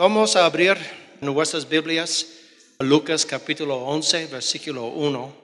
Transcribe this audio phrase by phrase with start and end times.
[0.00, 0.78] Vamos a abrir
[1.20, 2.24] nuestras Biblias,
[2.78, 5.36] Lucas capítulo 11, versículo 1.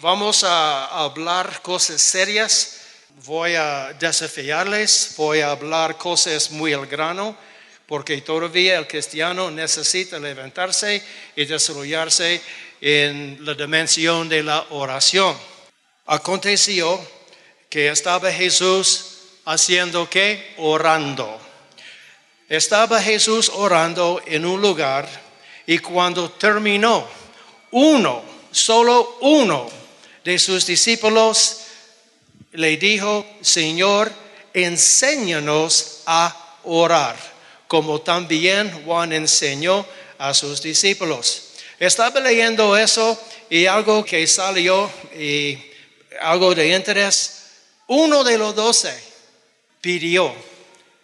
[0.00, 2.82] Vamos a hablar cosas serias,
[3.24, 7.36] voy a desafiarles, voy a hablar cosas muy al grano,
[7.88, 11.02] porque todavía el cristiano necesita levantarse
[11.34, 12.40] y desarrollarse
[12.80, 15.36] en la dimensión de la oración.
[16.06, 17.04] Aconteció
[17.68, 20.54] que estaba Jesús haciendo qué?
[20.58, 21.43] Orando.
[22.48, 25.08] Estaba Jesús orando en un lugar
[25.66, 27.06] y cuando terminó,
[27.70, 29.66] uno, solo uno
[30.22, 31.60] de sus discípulos
[32.52, 34.12] le dijo, Señor,
[34.52, 37.16] enséñanos a orar,
[37.66, 39.86] como también Juan enseñó
[40.18, 41.48] a sus discípulos.
[41.78, 43.18] Estaba leyendo eso
[43.48, 45.58] y algo que salió y
[46.20, 47.46] algo de interés.
[47.86, 48.94] Uno de los doce
[49.80, 50.34] pidió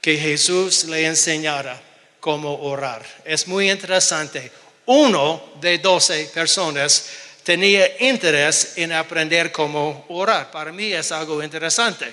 [0.01, 1.81] que Jesús le enseñara
[2.21, 3.05] cómo orar.
[3.25, 4.51] Es muy interesante.
[4.87, 7.07] Uno de doce personas
[7.43, 10.51] tenía interés en aprender cómo orar.
[10.51, 12.13] Para mí es algo interesante.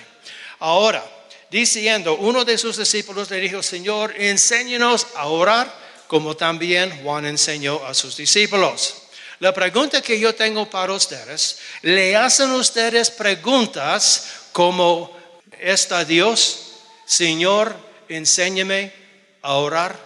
[0.60, 1.04] Ahora,
[1.50, 7.84] diciendo, uno de sus discípulos le dijo, Señor, enséñanos a orar como también Juan enseñó
[7.86, 8.94] a sus discípulos.
[9.40, 15.16] La pregunta que yo tengo para ustedes, ¿le hacen ustedes preguntas como
[15.60, 16.67] está Dios?
[17.08, 17.74] Señor,
[18.10, 18.92] enséñame
[19.40, 19.98] a orar.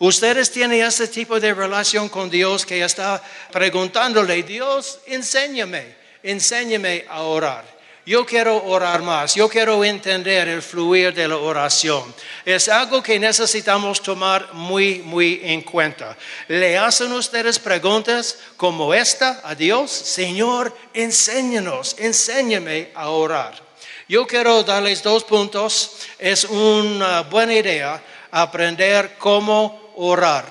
[0.00, 7.22] Ustedes tienen ese tipo de relación con Dios que está preguntándole, Dios, enséñame, enséñame a
[7.22, 7.64] orar.
[8.04, 12.12] Yo quiero orar más, yo quiero entender el fluir de la oración.
[12.44, 16.16] Es algo que necesitamos tomar muy, muy en cuenta.
[16.48, 19.92] ¿Le hacen ustedes preguntas como esta a Dios?
[19.92, 23.67] Señor, enséñanos, enséñame a orar.
[24.08, 25.98] Yo quiero darles dos puntos.
[26.18, 30.46] Es una buena idea aprender cómo orar.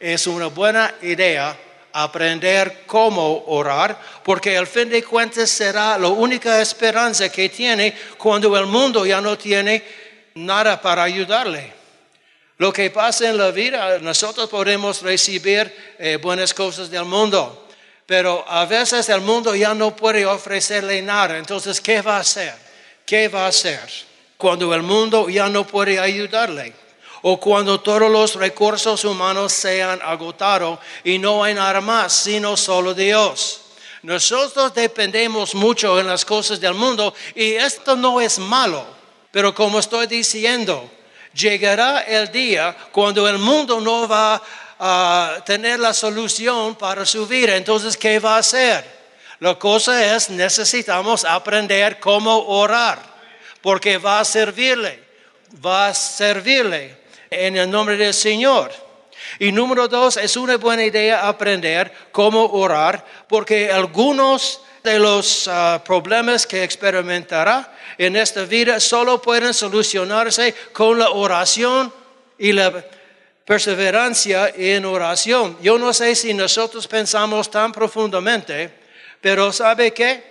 [0.00, 1.54] Es una buena idea
[1.92, 8.56] aprender cómo orar, porque al fin de cuentas será la única esperanza que tiene cuando
[8.56, 9.84] el mundo ya no tiene
[10.36, 11.70] nada para ayudarle.
[12.56, 17.68] Lo que pasa en la vida, nosotros podemos recibir eh, buenas cosas del mundo,
[18.06, 21.36] pero a veces el mundo ya no puede ofrecerle nada.
[21.36, 22.71] Entonces, ¿qué va a hacer?
[23.12, 23.78] ¿Qué va a hacer
[24.38, 26.72] cuando el mundo ya no puede ayudarle?
[27.20, 32.56] O cuando todos los recursos humanos se han agotado y no hay nada más sino
[32.56, 33.60] solo Dios.
[34.02, 38.82] Nosotros dependemos mucho en las cosas del mundo y esto no es malo.
[39.30, 40.90] Pero como estoy diciendo,
[41.34, 44.42] llegará el día cuando el mundo no va
[44.78, 47.56] a tener la solución para su vida.
[47.56, 49.01] Entonces, ¿qué va a hacer?
[49.42, 53.02] La cosa es, necesitamos aprender cómo orar,
[53.60, 55.02] porque va a servirle,
[55.54, 56.96] va a servirle
[57.28, 58.70] en el nombre del Señor.
[59.40, 65.82] Y número dos, es una buena idea aprender cómo orar, porque algunos de los ah,
[65.84, 71.92] problemas que experimentará en esta vida solo pueden solucionarse con la oración
[72.38, 72.84] y la
[73.44, 75.58] perseverancia en oración.
[75.60, 78.81] Yo no sé si nosotros pensamos tan profundamente
[79.22, 80.30] pero ¿sabe qué?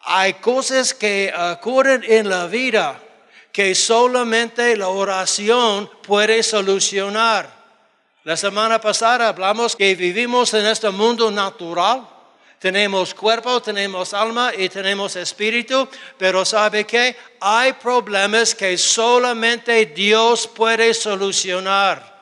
[0.00, 3.00] Hay cosas que ocurren en la vida
[3.52, 7.48] que solamente la oración puede solucionar.
[8.24, 12.08] La semana pasada hablamos que vivimos en este mundo natural.
[12.58, 15.86] Tenemos cuerpo, tenemos alma y tenemos espíritu,
[16.16, 17.14] pero ¿sabe qué?
[17.40, 22.14] Hay problemas que solamente Dios puede solucionar.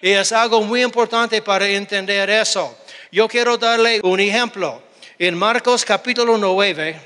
[0.00, 2.78] Y es algo muy importante para entender eso.
[3.10, 4.83] Yo quiero darle un ejemplo.
[5.16, 7.00] En Marcos capítulo 9,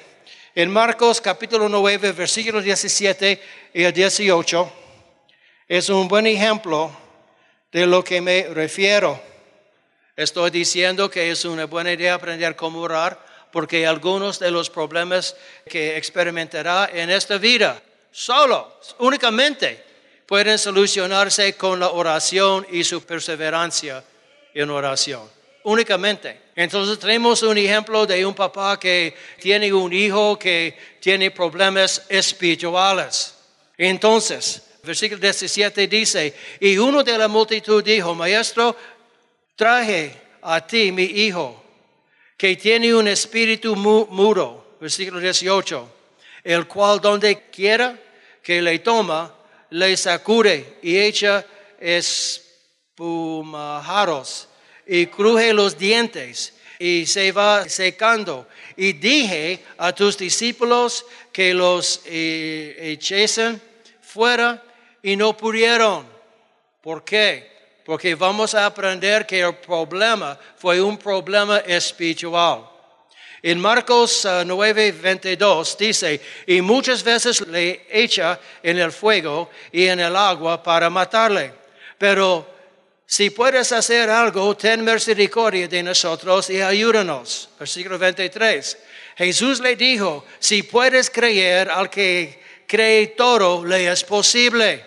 [0.54, 3.42] en Marcos capítulo 9, versículos 17
[3.74, 4.72] y 18,
[5.68, 6.90] es un buen ejemplo
[7.70, 9.20] de lo que me refiero.
[10.16, 15.36] Estoy diciendo que es una buena idea aprender cómo orar porque algunos de los problemas
[15.68, 19.84] que experimentará en esta vida, solo, únicamente,
[20.24, 24.02] pueden solucionarse con la oración y su perseverancia
[24.54, 25.28] en oración
[25.68, 26.47] únicamente.
[26.58, 33.36] Entonces tenemos un ejemplo de un papá que tiene un hijo que tiene problemas espirituales.
[33.76, 38.74] Entonces, versículo 17 dice, y uno de la multitud dijo, maestro,
[39.54, 41.62] traje a ti mi hijo,
[42.36, 45.88] que tiene un espíritu mudo, versículo 18,
[46.42, 47.96] el cual donde quiera
[48.42, 49.32] que le toma,
[49.70, 51.46] le sacude y echa
[51.78, 54.47] espumajaros
[54.88, 58.48] y cruje los dientes y se va secando.
[58.76, 62.98] Y dije a tus discípulos que los eh,
[64.00, 64.62] fuera
[65.02, 66.06] y no pudieron.
[66.80, 67.58] ¿Por qué?
[67.84, 72.64] Porque vamos a aprender que el problema fue un problema espiritual.
[73.42, 80.00] En Marcos 9, 22 dice, y muchas veces le echa en el fuego y en
[80.00, 81.52] el agua para matarle.
[81.96, 82.57] Pero
[83.10, 87.48] si puedes hacer algo, ten misericordia de nosotros y ayúdanos.
[87.58, 88.76] Versículo 23.
[89.16, 94.84] Jesús le dijo, si puedes creer al que cree todo, le es posible.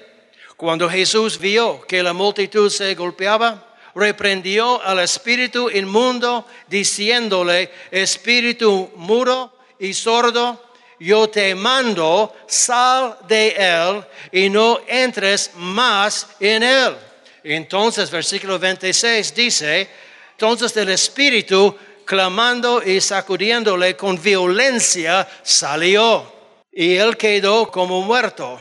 [0.56, 9.52] Cuando Jesús vio que la multitud se golpeaba, reprendió al espíritu inmundo, diciéndole, espíritu mudo
[9.80, 10.64] y sordo,
[11.00, 17.11] yo te mando, sal de él y no entres más en él.
[17.44, 19.90] Entonces, versículo 26 dice,
[20.32, 26.32] entonces el espíritu, clamando y sacudiéndole con violencia, salió
[26.72, 28.60] y él quedó como muerto.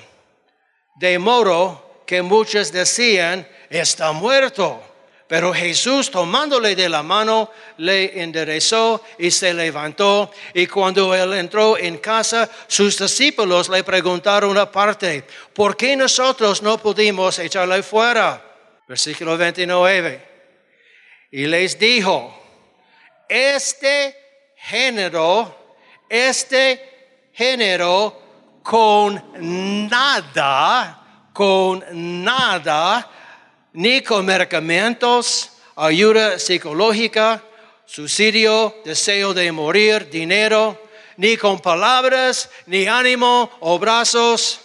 [0.97, 4.83] De modo que muchos decían, está muerto.
[5.26, 10.33] Pero Jesús tomándole de la mano, le enderezó y se levantó.
[10.55, 15.25] Y cuando él entró en casa, sus discípulos le preguntaron aparte,
[15.55, 18.50] ¿por qué nosotros no pudimos echarle fuera?
[18.90, 20.20] Versículo 29.
[21.31, 22.37] Y les dijo,
[23.28, 24.16] este
[24.56, 25.78] género,
[26.08, 31.84] este género con nada, con
[32.25, 33.08] nada,
[33.75, 37.44] ni con medicamentos, ayuda psicológica,
[37.87, 40.76] suicidio, deseo de morir, dinero,
[41.16, 44.60] ni con palabras, ni ánimo o brazos.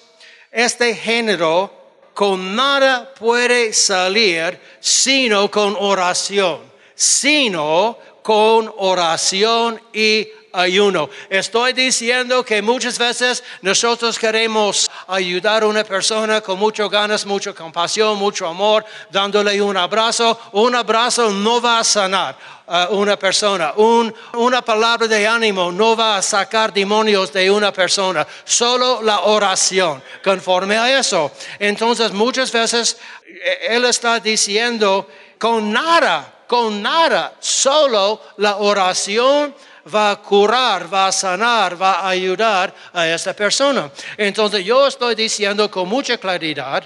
[0.50, 1.75] Este género
[2.16, 6.62] con nada puede salir sino con oración,
[6.96, 11.10] sino con oración y ayuno.
[11.30, 17.54] Estoy diciendo que muchas veces nosotros queremos ayudar a una persona con muchas ganas, mucha
[17.54, 20.40] compasión, mucho amor, dándole un abrazo.
[20.54, 22.38] Un abrazo no va a sanar
[22.68, 23.74] a una persona.
[23.75, 28.25] una palabra de ánimo no va a sacar demonios de una persona.
[28.44, 30.01] Solo la oración.
[30.24, 31.31] Conforme a eso.
[31.60, 39.54] Entonces muchas veces eh, Él está diciendo con nada, con nada, solo la oración
[39.94, 43.92] va a curar, va a sanar, va a ayudar a esa persona.
[44.18, 46.84] Entonces yo estoy diciendo con mucha claridad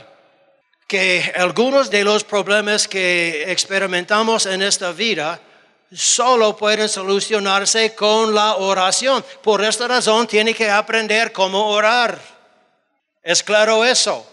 [0.87, 5.39] que algunos de los problemas que experimentamos en esta vida
[5.91, 9.23] solo pueden solucionarse con la oración.
[9.41, 12.19] Por esta razón tiene que aprender cómo orar.
[13.23, 14.25] ¿Es claro eso?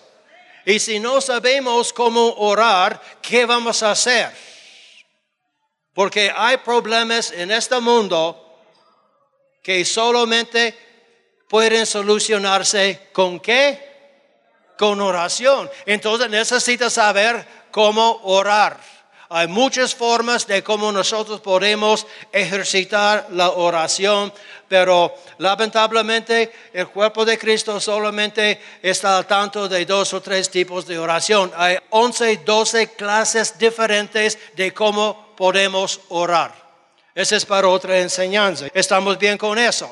[0.65, 4.31] Y si no sabemos cómo orar, ¿qué vamos a hacer?
[5.95, 8.46] Porque hay problemas en este mundo
[9.67, 10.79] que solamente
[11.49, 14.15] pueden solucionarse con qué?
[14.79, 15.69] Con oración.
[15.85, 18.79] Entonces necesitas saber cómo orar.
[19.29, 24.33] Hay muchas formas de cómo nosotros podemos ejercitar la oración,
[24.69, 30.87] pero lamentablemente el cuerpo de Cristo solamente está al tanto de dos o tres tipos
[30.87, 31.51] de oración.
[31.57, 36.66] Hay 11, 12 clases diferentes de cómo podemos orar.
[37.17, 38.67] Esa es para otra enseñanza.
[38.75, 39.91] ¿Estamos bien con eso?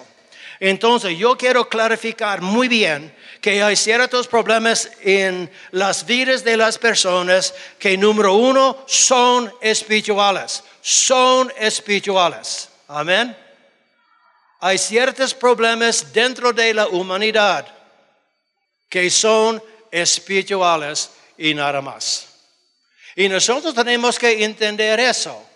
[0.61, 6.77] Entonces, yo quiero clarificar muy bien que hay ciertos problemas en las vidas de las
[6.77, 10.63] personas que, número uno, son espirituales.
[10.83, 12.69] Son espirituales.
[12.89, 13.35] Amén.
[14.61, 17.67] Hay ciertos problemas dentro de la humanidad
[18.91, 22.29] que son espirituales y nada más.
[23.17, 25.54] Y nosotros tenemos que entender eso.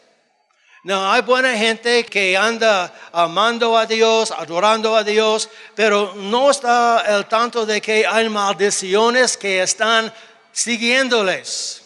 [0.84, 6.98] No, hay buena gente que anda amando a Dios, adorando a Dios, pero no está
[6.98, 10.12] al tanto de que hay maldiciones que están
[10.52, 11.82] siguiéndoles.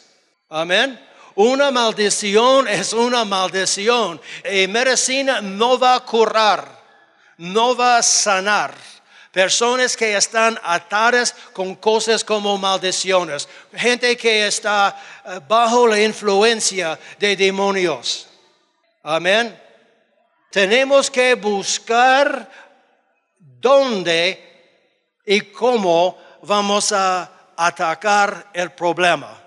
[0.50, 1.00] Amén.
[1.34, 4.20] Una maldición es una maldición.
[4.50, 6.68] Y medicina no va a curar,
[7.38, 8.74] no va a sanar.
[9.32, 13.48] Personas que están atadas con cosas como maldiciones.
[13.74, 14.94] Gente que está
[15.24, 18.28] eh, bajo la influencia de demonios.
[19.02, 19.60] Amén.
[20.50, 22.48] Tenemos que buscar
[23.38, 24.38] dónde
[25.26, 29.42] y cómo vamos a atacar el problema.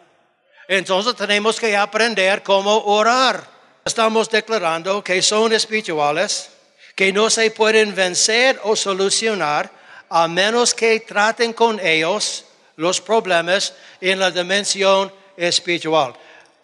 [0.68, 3.44] Entonces tenemos que aprender cómo orar.
[3.86, 6.50] Estamos declarando que son espirituales,
[6.96, 9.70] que no se pueden vencer o solucionar
[10.10, 12.46] a menos que traten con ellos
[12.76, 16.14] los problemas en la dimensión espiritual.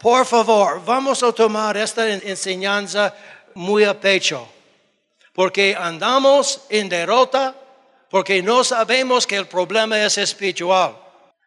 [0.02, 3.14] Por favor, vamos a tomar esta enseñanza
[3.54, 4.48] muy a pecho,
[5.32, 7.56] porque andamos en derrota,
[8.10, 10.98] porque no sabemos que el problema es espiritual.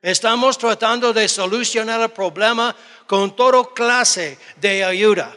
[0.00, 2.76] Estamos tratando de solucionar el problema
[3.08, 5.34] con toda clase de ayuda.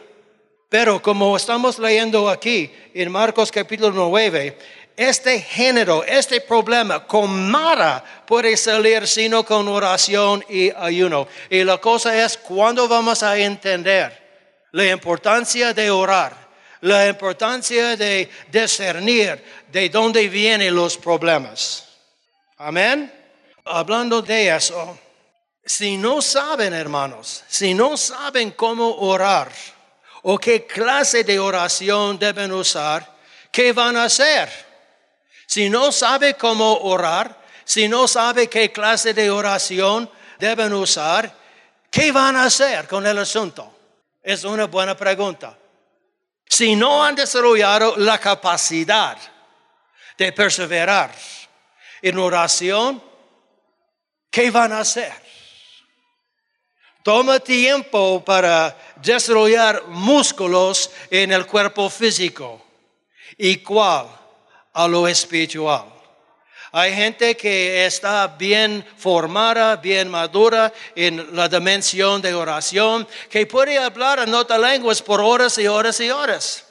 [0.68, 4.56] Pero como estamos leyendo aquí en Marcos capítulo 9,
[4.98, 11.28] este género, este problema con nada puede salir sino con oración y ayuno.
[11.48, 16.34] Y la cosa es cuándo vamos a entender la importancia de orar,
[16.80, 19.40] la importancia de discernir
[19.70, 21.86] de dónde vienen los problemas.
[22.56, 23.12] Amén.
[23.66, 24.98] Hablando de eso,
[25.64, 29.52] si no saben, hermanos, si no saben cómo orar,
[30.22, 33.08] o qué clase de oración deben usar,
[33.52, 34.67] ¿qué van a hacer?
[35.48, 41.34] Si no sabe cómo orar, si no sabe qué clase de oración deben usar,
[41.90, 43.74] ¿qué van a hacer con el asunto?
[44.22, 45.56] Es una buena pregunta.
[46.44, 49.16] Si no han desarrollado la capacidad
[50.18, 51.14] de perseverar
[52.02, 53.02] en oración,
[54.30, 55.14] ¿qué van a hacer?
[57.02, 62.62] Toma tiempo para desarrollar músculos en el cuerpo físico.
[63.38, 64.17] ¿Igual
[64.78, 65.84] A lo espiritual.
[66.70, 73.78] Hay gente que está bien formada, bien madura en la dimensión de oración, que puede
[73.78, 76.64] hablar en otras lenguas por horas y horas y horas,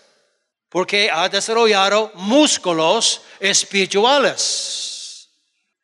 [0.70, 5.30] porque ha desarrollado músculos espirituales.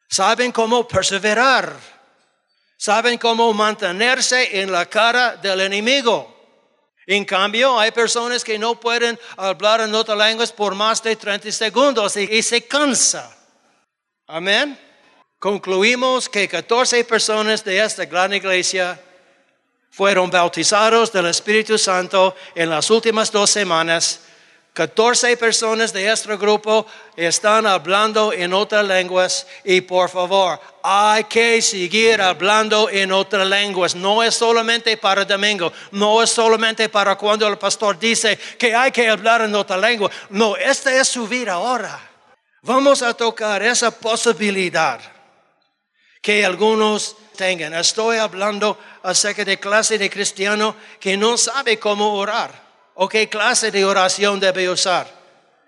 [0.07, 1.93] Saben cómo perseverar
[2.83, 6.32] saben cómo mantenerse en la cara del enemigo.
[7.05, 11.51] En cambio, hay personas que no pueden hablar en otras lenguas por más de 30
[11.51, 13.35] segundos y, se cansa.
[14.27, 14.79] Amén.
[15.37, 18.99] Concluimos que 14 personas de esta gran iglesia
[19.91, 24.21] fueron bautizados del Espíritu Santo en las últimas dos semanas
[24.73, 31.61] 14 personas de este grupo están hablando en otras lenguas y por favor, hay que
[31.61, 33.93] seguir hablando en otras lenguas.
[33.93, 38.91] No es solamente para domingo, no es solamente para cuando el pastor dice que hay
[38.91, 40.09] que hablar en otra lengua.
[40.31, 41.99] No, esta es su vida ahora.
[42.63, 44.99] Vamos a tocar esa posibilidad
[46.19, 47.75] que algunos tengan.
[47.75, 52.63] Estoy hablando acerca de clase de cristiano que no sabe cómo orar
[52.95, 55.07] o qué clase de oración debe usar.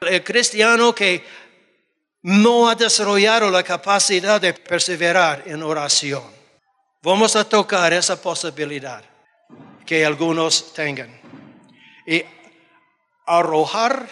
[0.02, 1.24] El cristiano que
[2.22, 6.24] no ha desarrollado la capacidad de perseverar en oración.
[7.02, 9.04] Vamos a tocar esa posibilidad
[9.86, 11.22] que algunos tengan
[12.08, 12.24] y
[13.28, 14.08] arrojar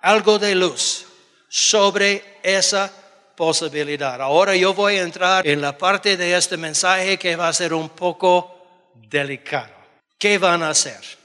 [0.00, 1.06] algo de luz
[1.48, 2.90] sobre esa
[3.36, 4.20] posibilidad.
[4.20, 7.72] Ahora yo voy a entrar en la parte de este mensaje que va a ser
[7.72, 9.72] un poco delicado.
[10.18, 11.17] ¿Qué van a hacer?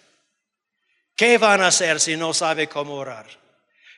[1.24, 3.26] ¿Qué van a hacer si no sabe cómo orar?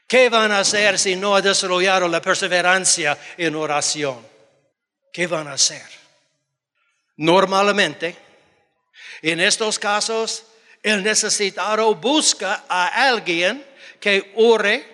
[0.07, 4.23] ¿Qué van a hacer si no ha desarrollado la perseverancia en oración?
[5.11, 5.81] ¿Qué van a hacer?
[7.17, 8.15] Normalmente,
[9.23, 10.43] en estos casos,
[10.83, 13.65] el necesitado busca a alguien
[13.99, 14.85] que ore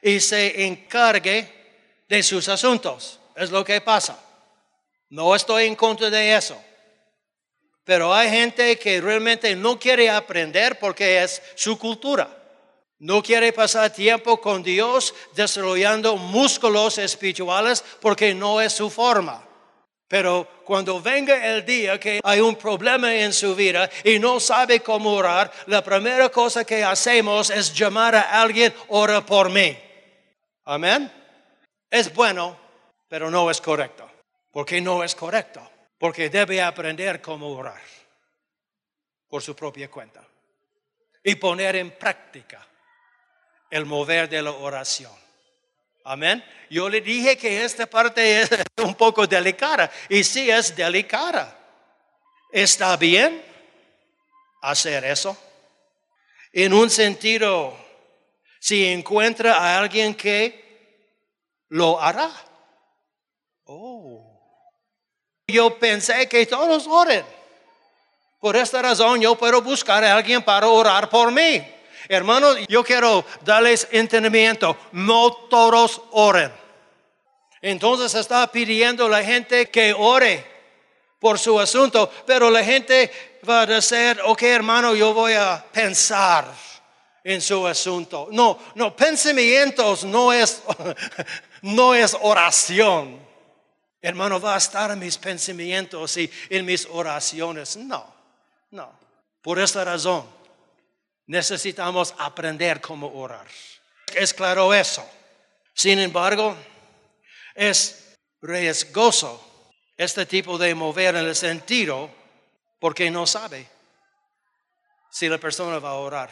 [0.00, 1.52] y se encargue
[2.08, 3.20] de sus asuntos.
[3.36, 4.18] Es lo que pasa.
[5.10, 6.58] No estoy en contra de eso.
[7.84, 12.28] Pero hay gente que realmente no quiere aprender porque es su cultura.
[12.98, 19.46] No quiere pasar tiempo con Dios desarrollando músculos espirituales porque no es su forma.
[20.08, 24.80] Pero cuando venga el día que hay un problema en su vida y no sabe
[24.80, 29.76] cómo orar, la primera cosa que hacemos es llamar a alguien, ora por mí.
[30.64, 31.12] Amén.
[31.90, 32.56] Es bueno,
[33.08, 34.08] pero no es correcto.
[34.50, 35.73] Porque no es correcto
[36.04, 37.80] porque debe aprender cómo orar
[39.26, 40.22] por su propia cuenta
[41.22, 42.68] y poner en práctica
[43.70, 45.14] el mover de la oración.
[46.04, 46.44] Amén.
[46.68, 48.50] Yo le dije que esta parte es
[48.84, 51.58] un poco delicada y sí es delicada.
[52.52, 53.42] ¿Está bien
[54.60, 55.34] hacer eso?
[56.52, 57.74] En un sentido,
[58.60, 61.08] si encuentra a alguien que
[61.70, 62.30] lo hará.
[63.64, 64.13] Oh.
[65.46, 67.24] Yo pensé que todos oren.
[68.40, 71.62] Por esta razón yo puedo buscar a alguien para orar por mí.
[72.08, 74.76] Hermanos, yo quiero darles entendimiento.
[74.92, 76.52] No todos oren.
[77.60, 80.44] Entonces está pidiendo a la gente que ore
[81.18, 83.10] por su asunto, pero la gente
[83.48, 86.46] va a decir, ok hermano, yo voy a pensar
[87.22, 88.28] en su asunto.
[88.30, 90.62] No, no, pensamientos no es,
[91.62, 93.23] no es oración
[94.08, 97.76] hermano, va a estar en mis pensamientos y en mis oraciones.
[97.76, 98.14] No,
[98.70, 98.92] no.
[99.40, 100.28] Por esta razón,
[101.26, 103.46] necesitamos aprender cómo orar.
[104.14, 105.08] Es claro eso.
[105.72, 106.54] Sin embargo,
[107.54, 109.42] es riesgoso
[109.96, 112.10] este tipo de mover en el sentido
[112.78, 113.66] porque no sabe
[115.10, 116.30] si la persona va a orar.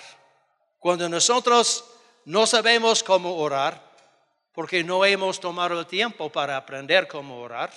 [0.79, 1.85] Cuando nosotros
[2.27, 3.92] no sabemos cómo orar,
[4.53, 7.73] porque no hemos tomado el tiempo para aprender cómo orar,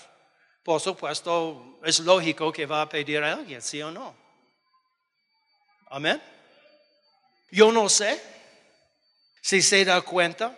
[0.64, 4.16] por supuesto es lógico que va a pedir a alguien, sí o no.
[5.90, 6.22] Amén.
[7.52, 8.22] Yo no sé
[9.42, 10.58] si se da cuenta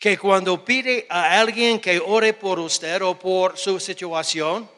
[0.00, 4.68] que cuando pide a alguien que ore por usted o por su situación,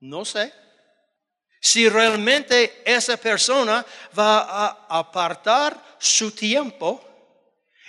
[0.00, 0.52] no sé
[1.60, 3.84] si realmente esa persona
[4.16, 7.02] va a apartar su tiempo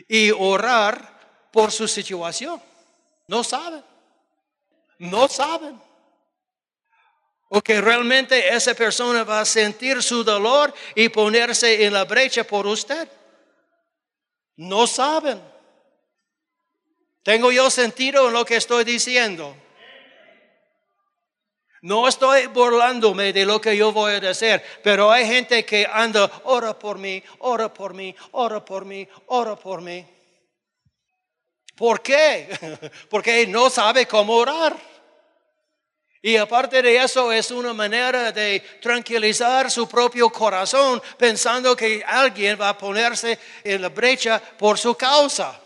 [0.07, 1.18] y orar
[1.51, 2.61] por su situación.
[3.27, 3.83] No saben.
[4.97, 5.79] No saben.
[7.49, 12.43] O que realmente esa persona va a sentir su dolor y ponerse en la brecha
[12.43, 13.09] por usted.
[14.55, 15.41] No saben.
[17.23, 19.55] ¿Tengo yo sentido en lo que estoy diciendo?
[21.81, 26.29] No estoy burlándome de lo que yo voy a decir, pero hay gente que anda,
[26.43, 30.05] ora por mí, ora por mí, ora por mí, ora por mí.
[31.79, 32.49] ¿Por qué?
[33.09, 34.75] Porque no sabe cómo orar.
[36.21, 42.59] Y aparte de eso es una manera de tranquilizar su propio corazón pensando que alguien
[42.59, 45.57] va a ponerse en la brecha por su causa.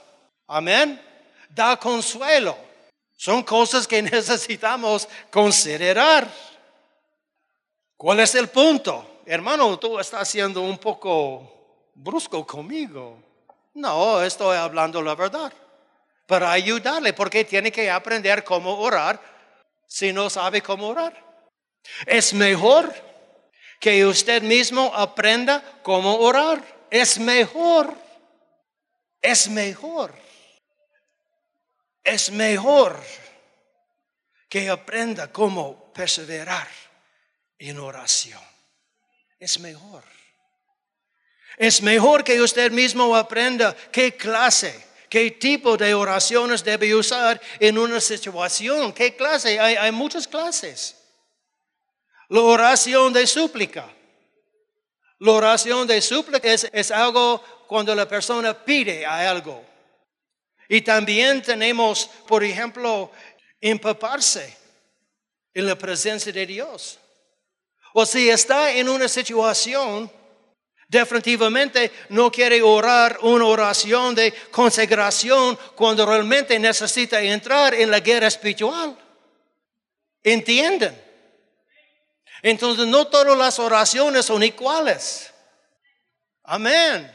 [0.45, 1.01] Amén.
[1.49, 2.55] Da consuelo.
[3.17, 6.31] Son cosas que necesitamos considerar.
[7.97, 9.21] ¿Cuál es el punto?
[9.25, 13.17] Hermano, tú estás siendo un poco brusco conmigo.
[13.73, 15.51] No, estoy hablando la verdad.
[16.33, 19.21] Para ayudarle, porque tiene que aprender cómo orar
[19.87, 21.13] si no sabe cómo orar.
[22.05, 22.93] Es mejor
[23.79, 26.63] que usted mismo aprenda cómo orar.
[26.89, 27.95] Es mejor.
[29.21, 30.23] Es mejor
[32.03, 33.01] es mejor
[34.49, 36.67] que aprenda cómo perseverar
[37.57, 38.41] en oración.
[39.39, 40.03] Es mejor.
[41.57, 47.77] Es mejor que usted mismo aprenda qué clase, qué tipo de oraciones debe usar en
[47.77, 48.91] una situación.
[48.91, 49.59] ¿Qué clase?
[49.59, 50.95] Hay, muchas clases.
[52.29, 53.87] La oración de súplica.
[55.19, 59.63] La oración de súplica es, es algo cuando la persona pide a algo
[60.67, 63.11] y también tenemos, por ejemplo,
[63.61, 64.57] empaparse
[65.53, 66.97] en la presencia de Dios.
[67.93, 70.11] O si está en una situación,
[70.87, 78.27] definitivamente no quiere orar una oración de consagración cuando realmente necesita entrar en la guerra
[78.27, 78.97] espiritual.
[80.23, 81.01] ¿Entienden?
[82.41, 85.31] Entonces no todas las oraciones son iguales.
[86.43, 87.11] Amén.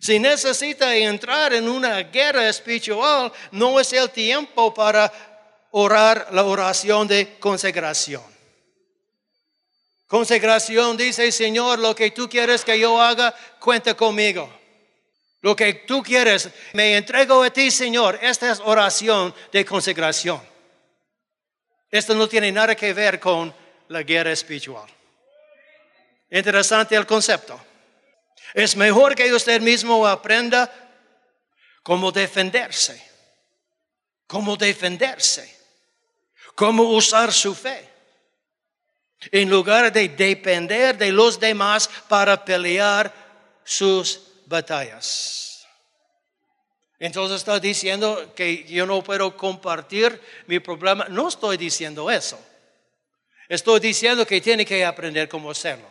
[0.00, 5.12] Si necesita entrar en una guerra espiritual, no es el tiempo para
[5.70, 8.37] orar la oración de consagración.
[10.08, 14.50] Consagración dice, Señor, lo que tú quieres que yo haga, cuenta conmigo.
[15.42, 18.18] Lo que tú quieres, me entrego a ti, Señor.
[18.22, 20.40] Esta es oración de consagración.
[21.90, 23.54] Esto no tiene nada que ver con
[23.88, 24.88] la guerra espiritual.
[26.30, 27.60] Interesante el concepto.
[28.54, 30.72] Es mejor que usted mismo aprenda
[31.82, 33.02] cómo defenderse,
[34.26, 35.54] cómo defenderse,
[36.54, 37.87] cómo usar su fe,
[39.32, 43.12] en lugar de depender de los demás para pelear
[43.64, 45.66] sus batallas.
[46.98, 51.06] Entonces está diciendo que yo no puedo compartir mi problema.
[51.08, 52.38] No estoy diciendo eso.
[53.48, 55.88] Estoy diciendo que tiene que aprender cómo hacerlo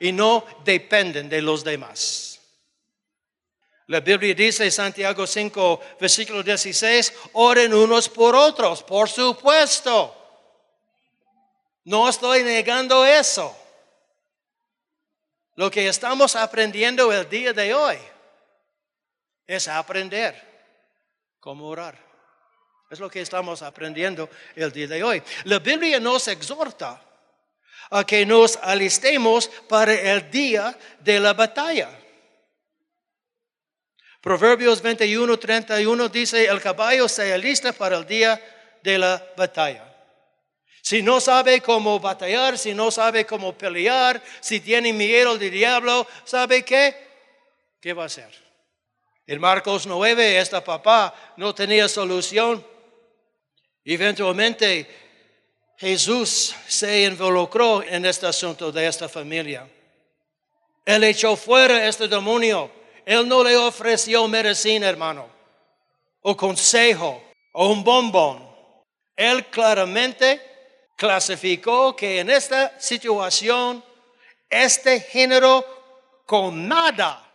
[0.00, 2.40] y no dependen de los demás.
[3.86, 10.19] La Biblia dice, Santiago 5, versículo 16, oren unos por otros, por supuesto.
[11.90, 13.52] No estoy negando eso.
[15.56, 17.96] Lo que estamos aprendiendo el día de hoy
[19.44, 20.40] es aprender
[21.40, 21.98] cómo orar.
[22.92, 25.20] Es lo que estamos aprendiendo el día de hoy.
[25.42, 27.02] La Biblia nos exhorta
[27.90, 31.90] a que nos alistemos para el día de la batalla.
[34.20, 38.40] Proverbios 21, 31 dice, el caballo se alista para el día
[38.80, 39.89] de la batalla.
[40.90, 46.04] Si no sabe cómo batallar, si no sabe cómo pelear, si tiene miedo del diablo,
[46.24, 46.96] ¿sabe qué?
[47.80, 48.28] ¿Qué va a hacer?
[49.24, 52.66] En Marcos 9, esta papá no tenía solución.
[53.84, 54.88] Eventualmente
[55.78, 59.70] Jesús se involucró en este asunto de esta familia.
[60.84, 62.68] Él echó fuera este demonio.
[63.06, 65.28] Él no le ofreció medicina, hermano,
[66.22, 67.22] o consejo.
[67.52, 68.50] o un bombón.
[69.14, 70.49] Él claramente
[71.00, 73.82] clasificó que en esta situación
[74.50, 75.64] este género
[76.26, 77.26] con nada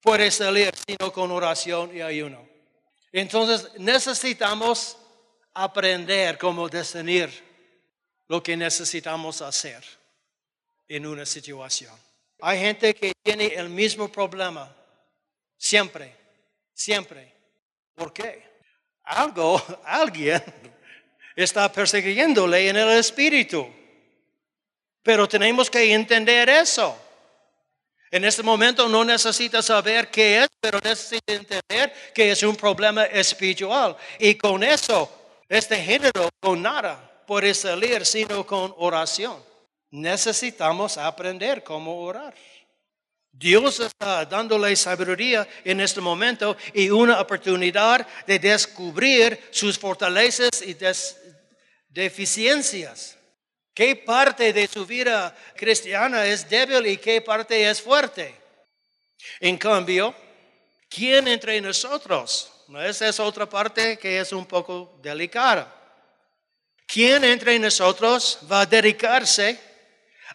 [0.00, 2.48] puede salir sino con oración y ayuno.
[3.10, 4.96] Entonces necesitamos
[5.52, 7.28] aprender cómo discernir
[8.28, 9.82] lo que necesitamos hacer
[10.86, 11.98] en una situación.
[12.40, 14.72] Hay gente que tiene el mismo problema,
[15.56, 16.14] siempre,
[16.72, 17.34] siempre.
[17.96, 18.60] ¿Por qué?
[19.02, 20.40] Algo, alguien
[21.42, 23.66] está persiguiéndole en el espíritu.
[25.02, 26.96] Pero tenemos que entender eso.
[28.10, 33.04] En este momento no necesita saber qué es, pero necesita entender que es un problema
[33.04, 33.96] espiritual.
[34.18, 35.10] Y con eso,
[35.48, 39.36] este género con nada puede salir sino con oración.
[39.90, 42.34] Necesitamos aprender cómo orar.
[43.30, 50.74] Dios está dándole sabiduría en este momento y una oportunidad de descubrir sus fortalezas y
[51.88, 53.16] deficiencias.
[53.74, 58.34] ¿Qué parte de su vida cristiana es débil y qué parte es fuerte?
[59.40, 60.14] En cambio,
[60.88, 62.52] ¿quién entre nosotros?
[62.84, 65.74] Esa es otra parte que es un poco delicada.
[66.86, 69.60] ¿Quién entre nosotros va a dedicarse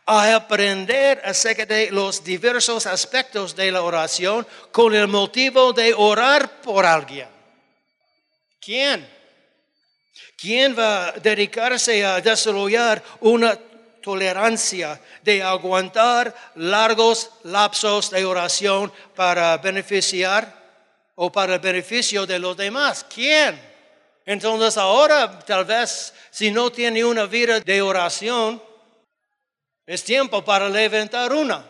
[0.06, 6.62] a aprender acerca de los diversos aspectos de la oración con el motivo de orar
[6.62, 7.28] por alguien?
[8.60, 9.23] ¿Quién?
[10.44, 13.58] ¿Quién va a dedicarse a desarrollar una
[14.02, 20.54] tolerancia de aguantar largos lapsos de oración para beneficiar
[21.16, 23.06] o para el beneficio de los demás?
[23.06, 23.58] ¿Quién?
[24.26, 28.62] Entonces ahora tal vez si no tiene una vida de oración,
[29.86, 31.64] es tiempo para levantar una.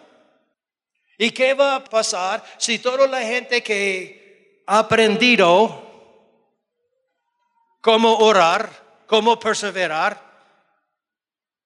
[1.15, 5.82] ¿Y qué va a pasar si toda la gente que ha aprendido
[7.83, 8.69] cómo orar,
[9.07, 10.17] cómo perseverar,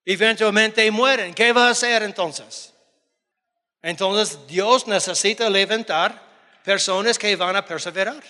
[0.03, 1.32] eventualmente mueren.
[1.32, 2.73] ¿Qué va a hacer entonces?
[3.84, 6.19] Entonces Dios necesita levantar
[6.63, 8.23] personas que van a perseverar,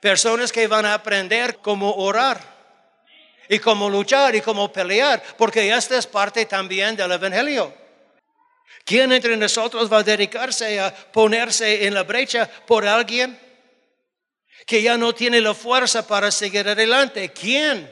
[0.00, 2.40] personas que van a aprender cómo orar
[3.50, 7.70] y cómo luchar y cómo pelear, porque esta es parte también del Evangelio.
[8.82, 13.47] ¿Quién entre nosotros va a dedicarse a ponerse en la brecha por alguien?
[14.68, 17.32] Que ya no tiene la fuerza para seguir adelante.
[17.32, 17.90] ¿Quién?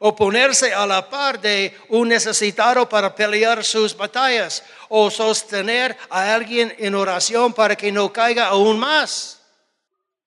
[0.00, 4.64] O ponerse a la par de un necesitado para pelear sus batallas.
[4.88, 9.40] O sostener a alguien en oración para que no caiga aún más.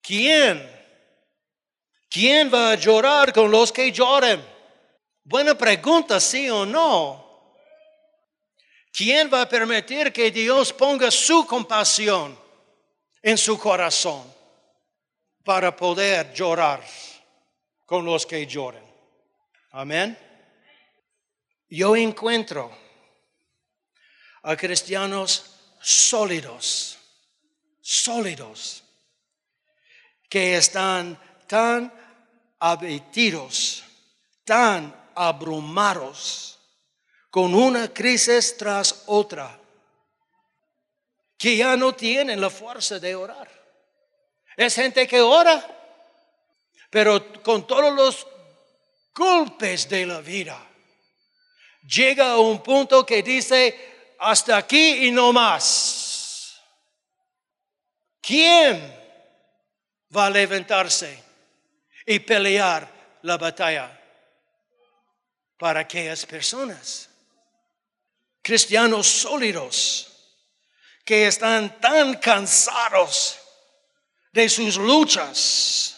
[0.01, 0.65] ¿Quién?
[2.09, 4.41] ¿Quién va a llorar con los que lloren?
[5.25, 7.57] Buena pregunta, sí o no.
[8.93, 12.39] ¿Quién va a permitir que Dios ponga su compasión
[13.21, 14.38] en su corazón?
[15.43, 16.83] Para poder llorar
[17.85, 18.83] con los que lloran.
[19.71, 20.17] Amén.
[21.69, 22.71] Yo encuentro
[24.43, 26.97] a cristianos sólidos,
[27.81, 28.83] sólidos,
[30.29, 31.91] que están tan
[32.59, 33.83] abatidos,
[34.43, 36.59] tan abrumados,
[37.29, 39.59] con una crisis tras otra,
[41.37, 43.58] que ya no tienen la fuerza de orar.
[44.59, 45.65] Es gente que ora,
[46.89, 48.27] pero con todos los
[49.15, 50.61] golpes de la vida,
[51.87, 56.61] llega a un punto que dice, hasta aquí y no más.
[58.19, 58.93] ¿Quién
[60.13, 61.23] va a levantarse
[62.05, 63.97] y pelear la batalla
[65.57, 67.09] para aquellas personas?
[68.41, 70.35] Cristianos sólidos
[71.05, 73.39] que están tan cansados
[74.31, 75.97] de sus luchas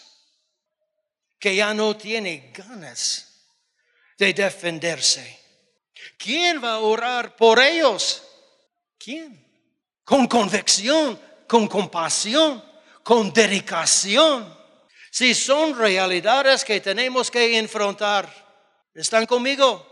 [1.39, 3.48] que ya no tiene ganas
[4.17, 5.39] de defenderse.
[6.17, 8.24] ¿Quién va a orar por ellos?
[8.98, 9.44] ¿Quién?
[10.04, 12.63] Con convicción, con compasión,
[13.04, 14.58] con dedicación.
[15.10, 18.32] Si son realidades que tenemos que enfrentar,
[18.94, 19.88] ¿están conmigo?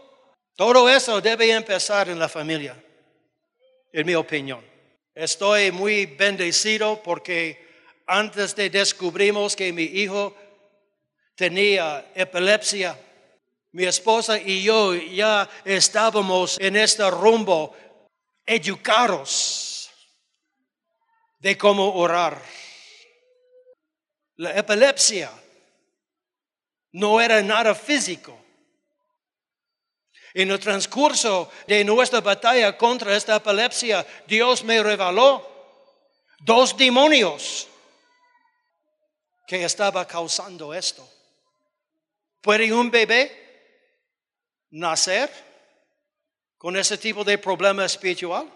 [0.56, 2.82] Todo eso debe empezar en la familia,
[3.92, 4.64] en mi opinión.
[5.16, 7.69] Estoy muy bendecido porque
[8.10, 10.36] antes de descubrimos que mi hijo
[11.36, 13.00] tenía epilepsia,
[13.72, 17.76] mi esposa y yo ya estábamos en este rumbo
[18.48, 19.92] educados
[21.38, 22.42] de cómo orar.
[24.38, 25.30] La epilepsia
[26.94, 28.36] no era nada físico.
[30.34, 35.48] En el transcurso de nuestra batalla contra esta epilepsia, Dios me reveló
[36.40, 37.70] dos demonios
[39.50, 41.10] que estaba causando esto.
[42.40, 43.32] ¿Puede un bebé
[44.70, 45.28] nacer
[46.56, 48.48] con ese tipo de problema espiritual?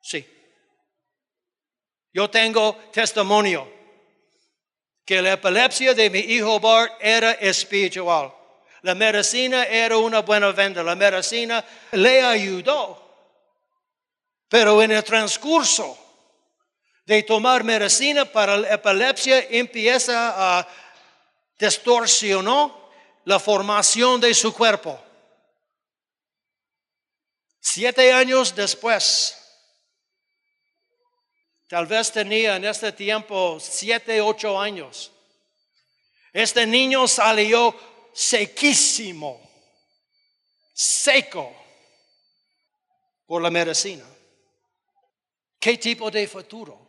[0.00, 0.26] Sí.
[2.10, 3.70] Yo tengo testimonio
[5.04, 8.34] que la epilepsia de mi hijo Bart era espiritual.
[8.80, 10.82] La medicina era una buena venda.
[10.82, 12.98] La medicina le ayudó.
[14.48, 16.01] Pero en el transcurso
[17.12, 20.68] de tomar medicina para la epilepsia empieza a
[21.58, 22.70] distorsionar
[23.26, 24.98] la formación de su cuerpo.
[27.60, 29.36] Siete años después,
[31.68, 35.12] tal vez tenía en este tiempo siete, ocho años,
[36.32, 37.76] este niño salió
[38.14, 39.38] sequísimo,
[40.72, 41.54] seco
[43.26, 44.06] por la medicina.
[45.60, 46.81] ¿Qué tipo de futuro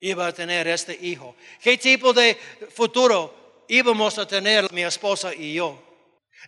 [0.00, 1.36] iba a tener este hijo?
[1.62, 2.38] ¿Qué tipo de
[2.74, 5.82] futuro íbamos a tener mi esposa y yo?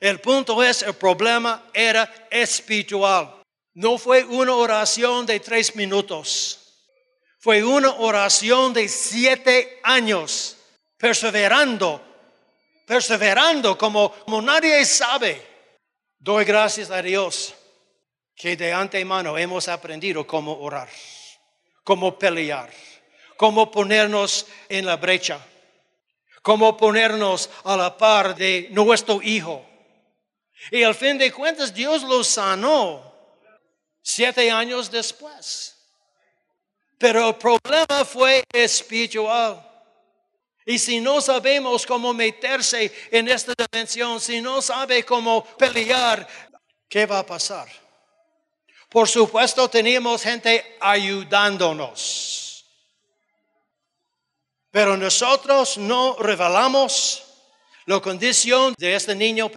[0.01, 3.43] El punto es, el problema era espiritual.
[3.75, 6.67] No fue una oración de tres minutos.
[7.39, 10.57] Fue una oración de siete años,
[10.99, 12.03] perseverando,
[12.87, 15.41] perseverando como, nadie sabe.
[16.19, 17.55] Doy gracias a Dios
[18.35, 20.89] que de antemano hemos aprendido cómo orar,
[21.85, 22.71] cómo pelear,
[23.37, 25.45] cómo ponernos en la brecha,
[26.43, 29.65] cómo ponernos a la par de nuestro hijo
[30.71, 33.15] y al fin de cuentas Dios lo sanó
[34.03, 35.75] siete años después.
[36.99, 39.63] Pero el problema fue espiritual.
[40.65, 46.27] Y si no sabemos cómo meterse en esta dimensión, si no sabe cómo pelear,
[46.89, 47.69] ¿qué va a pasar?
[48.89, 52.46] Por supuesto, teníamos gente ayudándonos.
[54.77, 57.25] Pero nosotros no revelamos
[57.87, 59.51] la condición de este niño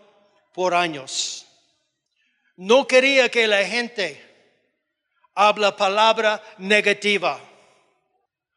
[0.53, 1.45] por años.
[2.55, 4.55] No quería que la gente
[5.35, 7.37] habla palabra negativa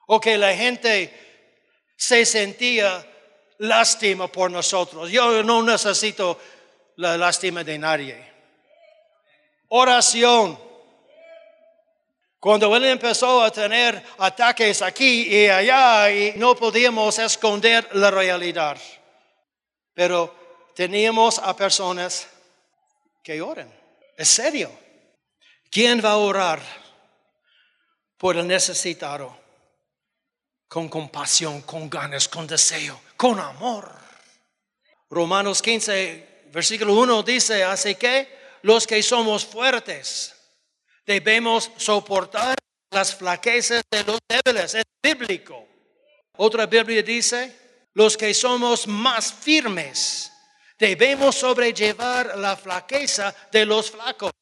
[0.06, 1.12] o que la gente
[1.96, 3.04] se sentía
[3.58, 5.10] lástima por nosotros.
[5.10, 6.38] Yo no necesito
[6.94, 8.32] la lástima de nadie.
[9.66, 10.56] Oración.
[12.42, 18.76] Cuando él empezó a tener ataques aquí y allá y no podíamos esconder la realidad.
[19.94, 20.34] Pero
[20.74, 22.26] teníamos a personas
[23.22, 23.72] que oran.
[24.16, 24.72] Es serio.
[25.70, 26.60] ¿Quién va a orar
[28.16, 29.38] por el necesitado?
[30.66, 33.88] Con compasión, con ganas, con deseo, con amor.
[35.10, 40.41] Romanos 15, versículo 1 dice, así que los que somos fuertes
[41.06, 42.56] debemos soportar
[42.90, 44.74] las flaquezas de los débiles.
[44.74, 45.66] Es bíblico.
[46.36, 47.56] Otra Biblia dice,
[47.94, 50.32] los que somos más firmes
[50.78, 54.32] debemos sobrellevar la flaqueza de los flacos.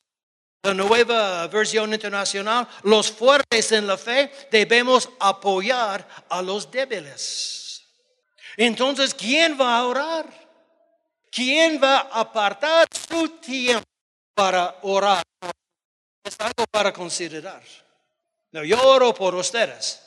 [0.62, 7.86] La nueva versión internacional, los fuertes en la fe debemos apoyar a los débiles.
[8.56, 10.26] Entonces, ¿quién va a orar?
[11.30, 13.84] ¿Quién va a apartar su tiempo
[14.34, 15.22] para orar?
[16.30, 17.60] Es algo para considerar.
[18.52, 20.00] No, yo oro por ustedes.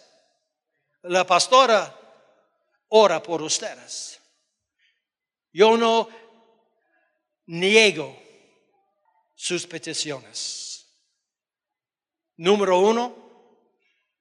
[1.01, 1.93] La pastora
[2.87, 4.21] ora por ustedes.
[5.51, 6.07] Yo no
[7.47, 8.17] niego
[9.35, 10.87] sus peticiones.
[12.37, 13.13] Número uno,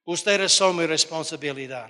[0.03, 1.89] ustedes son mi responsabilidad.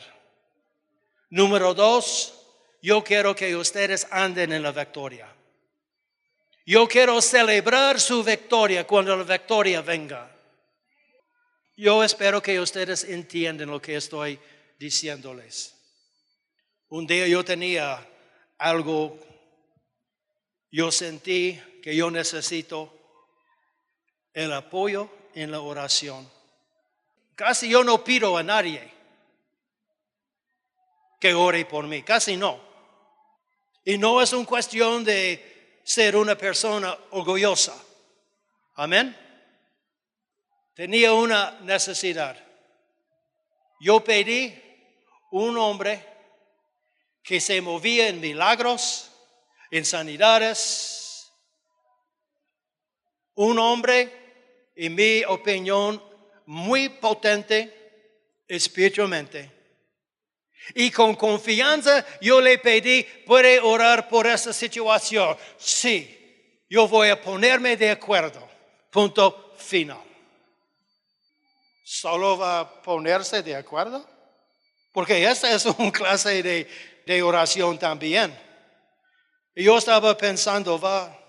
[1.31, 2.35] Número dos,
[2.83, 5.35] yo quiero que ustedes anden en la victoria.
[6.65, 10.29] Yo quiero celebrar su victoria cuando la victoria venga.
[11.75, 14.39] Yo espero que ustedes entiendan lo que estoy
[14.79, 15.75] diciéndoles.
[16.89, 18.07] Un día yo tenía
[18.57, 19.19] algo
[20.73, 22.91] yo sentí que yo necesito
[24.33, 26.27] el apoyo en la oración.
[27.35, 28.91] Casi yo no pido a nadie
[31.19, 32.59] que ore por mí, casi no.
[33.85, 35.52] Y no es una cuestión de
[35.83, 37.75] ser una persona orgullosa.
[38.75, 39.15] Amén.
[40.73, 42.35] Tenía una necesidad.
[43.79, 44.53] Yo pedí
[45.31, 46.05] un hombre
[47.21, 49.11] que se movía en milagros
[49.71, 51.31] en sanidades.
[53.35, 56.03] Un hombre, en mi opinión,
[56.45, 59.52] muy potente espiritualmente.
[60.75, 65.35] Y con confianza yo le pedí, ¿puede orar por esa situación?
[65.57, 68.49] Sí, yo voy a ponerme de acuerdo.
[68.89, 70.01] Punto final.
[71.83, 74.07] ¿Solo va a ponerse de acuerdo?
[74.91, 76.67] Porque esta es una clase de,
[77.05, 78.37] de oración también.
[79.55, 81.19] Y yo estaba pensando, va a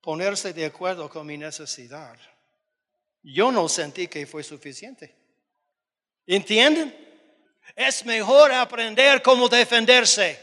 [0.00, 2.16] ponerse de acuerdo con mi necesidad.
[3.22, 5.14] Yo no sentí que fue suficiente.
[6.26, 7.07] ¿Entienden?
[7.78, 10.36] Es mejor aprender cómo defenderse.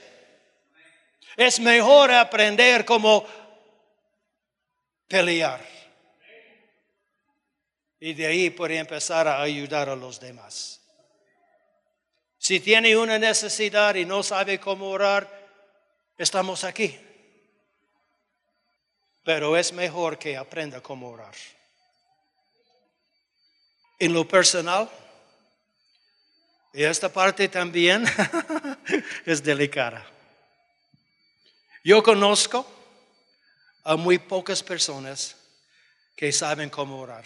[1.35, 3.27] Es mejor aprender cómo
[5.09, 5.59] pelear.
[7.99, 10.79] Y de ahí puede empezar a ayudar a los demás.
[12.37, 15.29] Si tiene una necesidad y no sabe cómo orar,
[16.17, 16.97] estamos aquí.
[19.25, 21.35] Pero es mejor que aprenda cómo orar.
[23.99, 24.89] En lo personal,
[26.75, 28.03] y esta parte también
[29.25, 30.05] es delicada.
[31.85, 32.67] Yo conozco
[33.85, 35.37] a muy pocas personas
[36.17, 37.23] que saben cómo orar.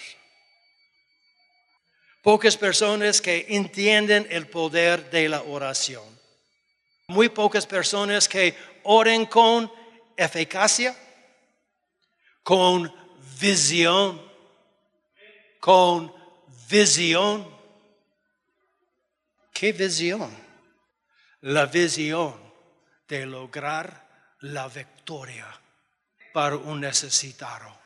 [2.22, 6.04] Pocas personas que entienden el poder de la oración.
[7.08, 9.72] Muy pocas personas que oren con
[10.16, 10.96] eficacia,
[12.44, 12.94] con
[13.40, 14.22] visión,
[15.60, 16.14] con
[16.70, 17.59] visión.
[19.60, 20.34] ¿Qué visión?
[21.42, 22.34] La visión
[23.10, 25.48] de lograr la victoria
[26.32, 27.78] para un necesitado.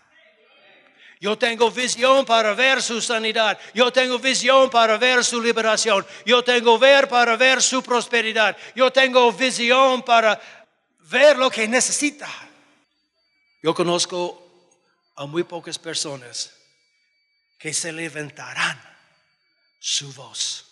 [1.19, 3.57] Yo tengo visión para ver su sanidad.
[3.73, 6.05] Yo tengo visión para ver su liberación.
[6.27, 8.55] Yo tengo ver para ver su prosperidad.
[8.75, 10.39] Yo tengo visión para
[11.09, 12.29] ver lo que necesita.
[13.63, 14.77] Yo conozco
[15.15, 16.53] a muy pocas personas
[17.57, 18.79] que se levantarán
[19.79, 20.69] su voz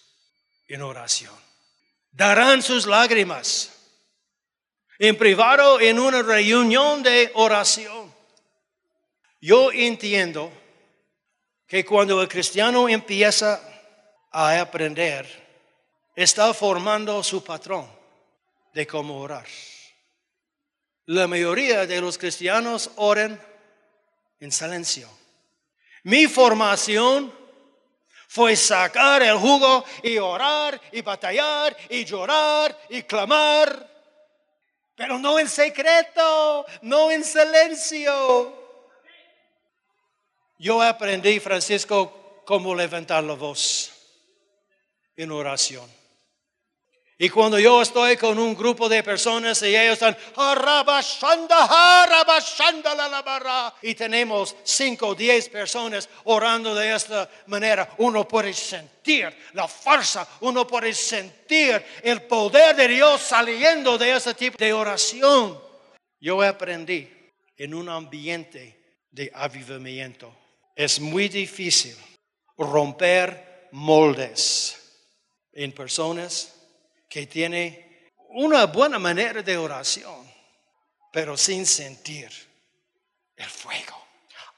[0.73, 1.35] en oración.
[2.11, 3.71] Darán sus lágrimas
[4.99, 8.13] en privado en una reunión de oración.
[9.39, 10.51] Yo entiendo
[11.67, 13.61] que cuando el cristiano empieza
[14.31, 15.25] a aprender,
[16.15, 17.89] está formando su patrón
[18.73, 19.47] de cómo orar.
[21.05, 23.41] La mayoría de los cristianos oran
[24.39, 25.09] en silencio.
[26.03, 27.40] Mi formación
[28.33, 33.91] fue sacar el jugo y orar y batallar y llorar y clamar
[34.95, 38.53] pero no en secreto, no en silencio.
[40.59, 43.91] Yo aprendí, Francisco, cómo levantar la voz
[45.15, 46.00] en oración.
[47.23, 50.17] Y cuando yo estoy con un grupo de personas y ellos están,
[53.83, 60.27] y tenemos cinco o diez personas orando de esta manera, uno puede sentir la fuerza,
[60.39, 65.61] uno puede sentir el poder de Dios saliendo de ese tipo de oración.
[66.19, 67.07] Yo aprendí
[67.55, 70.35] en un ambiente de avivamiento.
[70.75, 71.95] Es muy difícil
[72.57, 75.05] romper moldes
[75.53, 76.57] en personas
[77.11, 80.25] que tiene una buena manera de oración,
[81.11, 82.31] pero sin sentir
[83.35, 84.01] el fuego.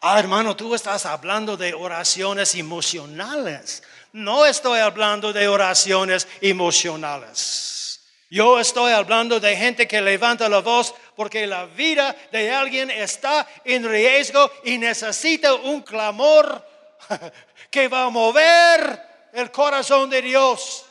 [0.01, 3.81] Ah, hermano, tú estás hablando de oraciones emocionales.
[4.11, 8.03] No estoy hablando de oraciones emocionales.
[8.29, 13.47] Yo estoy hablando de gente que levanta la voz porque la vida de alguien está
[13.65, 16.63] en riesgo y necesita un clamor
[17.71, 19.01] que va a mover
[19.33, 20.85] el corazón de Dios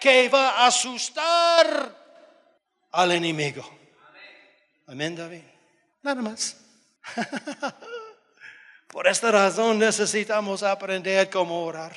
[0.00, 1.96] que va a asustar
[2.92, 3.68] al enemigo.
[4.86, 5.42] Amén, David.
[6.02, 6.56] Nada más.
[8.88, 11.94] Por esta razón necesitamos aprender cómo orar.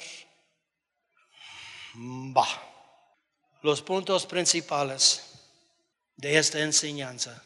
[3.61, 5.31] Los puntos principales
[6.15, 7.43] de esta enseñanza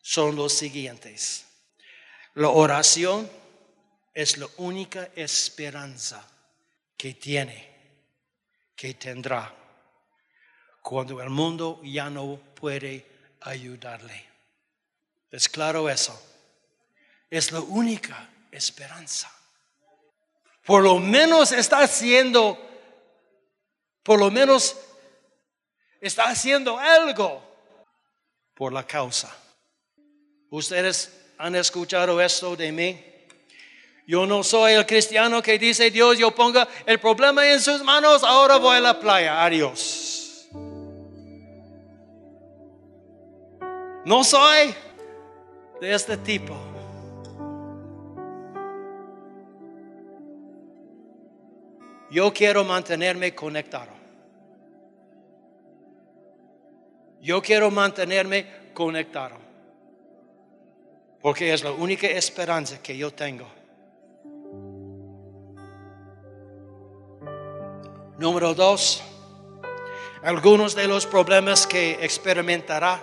[0.00, 1.46] son los siguientes.
[2.34, 3.30] La oración
[4.14, 6.26] es la única esperanza
[6.96, 7.71] que tiene
[8.82, 9.54] que tendrá
[10.82, 13.06] cuando el mundo ya no puede
[13.42, 14.28] ayudarle.
[15.30, 16.20] ¿Es claro eso?
[17.30, 19.30] Es la única esperanza.
[20.66, 22.58] Por lo menos está haciendo,
[24.02, 24.76] por lo menos
[26.00, 27.40] está haciendo algo
[28.52, 29.32] por la causa.
[30.50, 33.11] ¿Ustedes han escuchado esto de mí?
[34.12, 38.22] Yo no soy el cristiano que dice Dios, yo ponga el problema en sus manos,
[38.22, 40.50] ahora voy a la playa, adiós.
[44.04, 44.74] No soy
[45.80, 46.54] de este tipo.
[52.10, 53.92] Yo quiero mantenerme conectado.
[57.22, 58.44] Yo quiero mantenerme
[58.74, 59.36] conectado.
[61.22, 63.61] Porque es la única esperanza que yo tengo.
[68.22, 69.02] Número dos,
[70.22, 73.02] algunos de los problemas que experimentará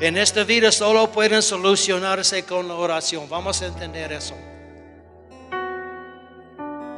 [0.00, 3.28] En esta vida solo pueden solucionarse con la oración.
[3.28, 4.36] Vamos a entender eso.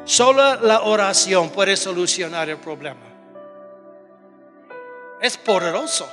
[0.05, 3.01] Solo la oración puede solucionar el problema.
[5.23, 6.07] Es poderoso.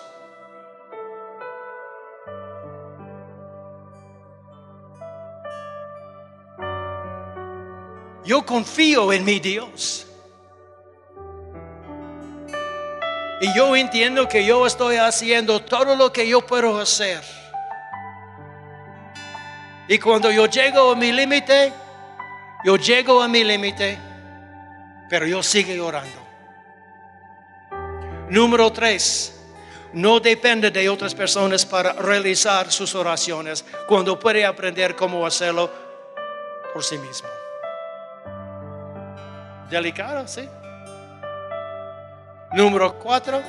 [8.24, 10.09] Yo confío en mi Dios.
[13.42, 17.22] Y yo entiendo que yo estoy haciendo todo lo que yo puedo hacer.
[19.88, 21.74] Y cuando yo llego a mi límite,
[22.66, 23.98] yo llego a mi límite,
[25.10, 26.28] pero yo sigo orando.
[28.30, 29.40] Número tres,
[29.94, 35.72] no depende de otras personas para realizar sus oraciones cuando puede aprender cómo hacerlo
[36.74, 37.30] por sí mismo.
[39.70, 40.48] Delicado, ¿sí?
[42.52, 43.44] Número cuatro,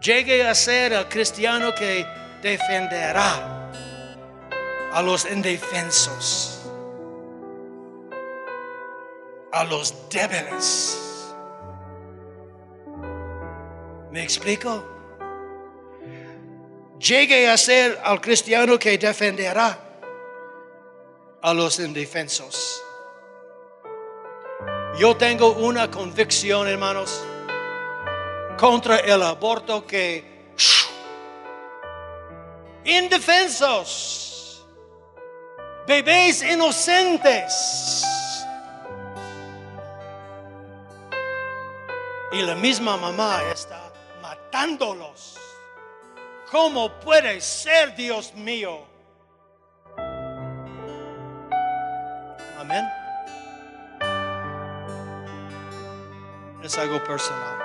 [0.00, 2.06] llegue a ser el cristiano que
[2.40, 3.70] defenderá
[4.92, 6.62] a los indefensos,
[9.50, 11.32] a los débiles.
[14.12, 14.84] ¿Me explico?
[17.00, 19.76] Llegue a ser al cristiano que defenderá
[21.42, 22.83] a los indefensos.
[24.96, 27.20] Yo tengo una convicción, hermanos,
[28.56, 30.52] contra el aborto que
[32.84, 34.64] indefensos,
[35.84, 38.04] bebés inocentes.
[42.30, 43.92] Y la misma mamá está
[44.22, 45.36] matándolos.
[46.52, 48.84] ¿Cómo puede ser, Dios mío?
[52.56, 53.03] Amén.
[56.64, 57.58] Es algo personal.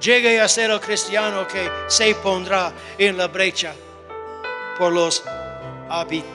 [0.00, 3.74] Llegue a ser el cristiano que se pondrá en la brecha
[4.78, 5.24] por los
[5.88, 6.26] habitidos.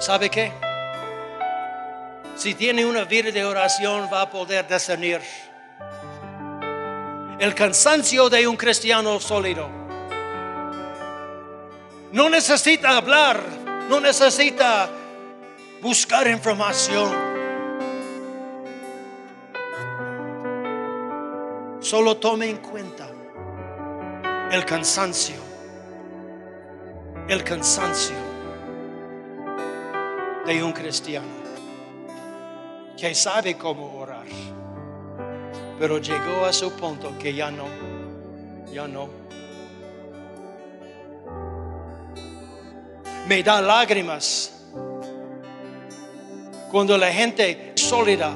[0.00, 0.52] ¿Sabe qué?
[2.36, 5.20] Si tiene una vida de oración va a poder discernir
[7.38, 9.68] el cansancio de un cristiano sólido.
[12.10, 13.40] No necesita hablar,
[13.88, 14.88] no necesita
[15.80, 17.28] buscar información.
[21.80, 23.08] Solo tome en cuenta
[24.50, 25.36] el cansancio,
[27.28, 28.16] el cansancio
[30.44, 31.38] de un cristiano
[32.96, 34.26] que sabe cómo orar
[35.78, 37.66] pero llegó a su punto que ya no,
[38.72, 39.08] ya no.
[43.28, 44.64] Me da lágrimas
[46.70, 48.34] cuando la gente sólida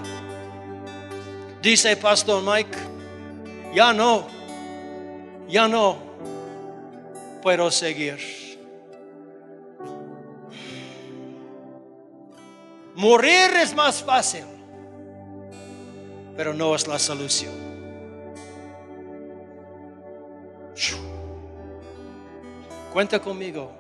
[1.61, 2.78] dice, Pastor Mike,
[3.74, 4.26] ya no,
[5.49, 5.97] ya no
[7.43, 8.18] puedo seguir.
[12.95, 14.45] Morir es más fácil
[16.37, 17.53] pero no es la solución.
[22.93, 23.72] Cuenta conmigo,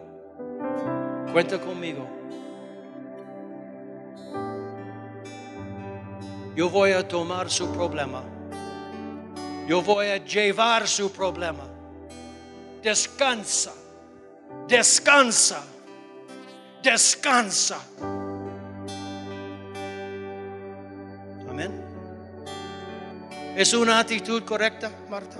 [1.32, 2.08] cuenta conmigo.
[6.54, 8.22] Yo voy a tomar su problema.
[9.66, 11.64] Yo voy a llevar su problema.
[12.82, 13.72] Descansa,
[14.66, 15.62] descansa,
[16.82, 17.78] descansa.
[23.56, 25.36] ¿Es una actitud correcta, Marta?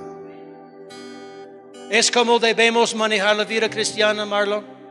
[1.89, 4.82] ¿Es como debemos manejar la vida cristiana, Marlon?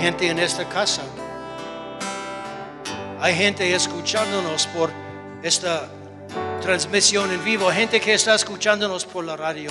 [0.00, 1.02] Gente en esta casa.
[3.20, 4.90] Hay gente escuchándonos por
[5.42, 5.88] esta
[6.62, 7.70] transmisión en vivo.
[7.70, 9.70] Gente que está escuchándonos por la radio.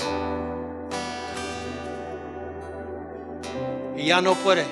[3.97, 4.65] Y ya no puede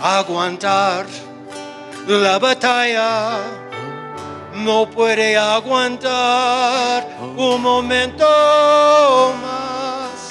[0.00, 1.06] aguantar
[2.06, 3.40] la batalla
[4.54, 8.24] no puede aguantar un momento
[9.42, 10.28] más.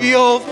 [0.00, 0.42] Yo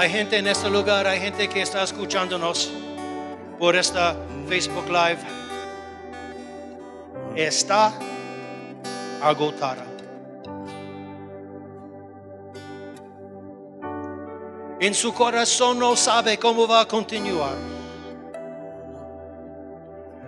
[0.00, 2.72] Hay gente en este lugar, hay gente que está escuchándonos
[3.58, 4.16] por esta
[4.48, 5.18] Facebook Live.
[7.36, 7.92] Está
[9.20, 9.84] agotada.
[14.80, 17.56] En su corazón no sabe cómo va a continuar.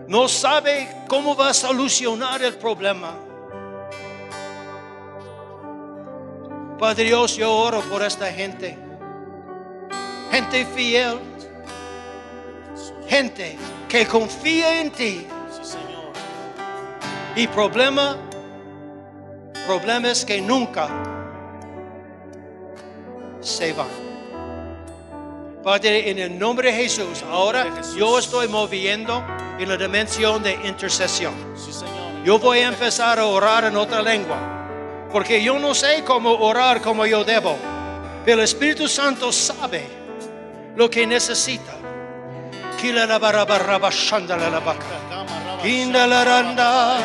[0.07, 3.15] No sabe cómo va a solucionar el problema.
[6.79, 8.92] Padre Dios, yo oro por esta gente.
[10.33, 11.19] Gente fiel.
[13.07, 15.27] Gente que confía en ti.
[17.37, 18.17] Y problema,
[19.67, 20.89] problemas que nunca
[23.43, 23.89] se van.
[25.63, 29.23] Padre, en el nombre de Jesús, ahora yo estoy moviendo
[29.59, 31.35] en la dimensión de intercesión.
[32.25, 34.39] Yo voy a empezar a orar en otra lengua,
[35.13, 37.57] porque yo no sé cómo orar como yo debo,
[38.25, 40.02] pero el Espíritu Santo sabe
[40.77, 41.73] lo que necesita.
[45.65, 46.99] Indalaranda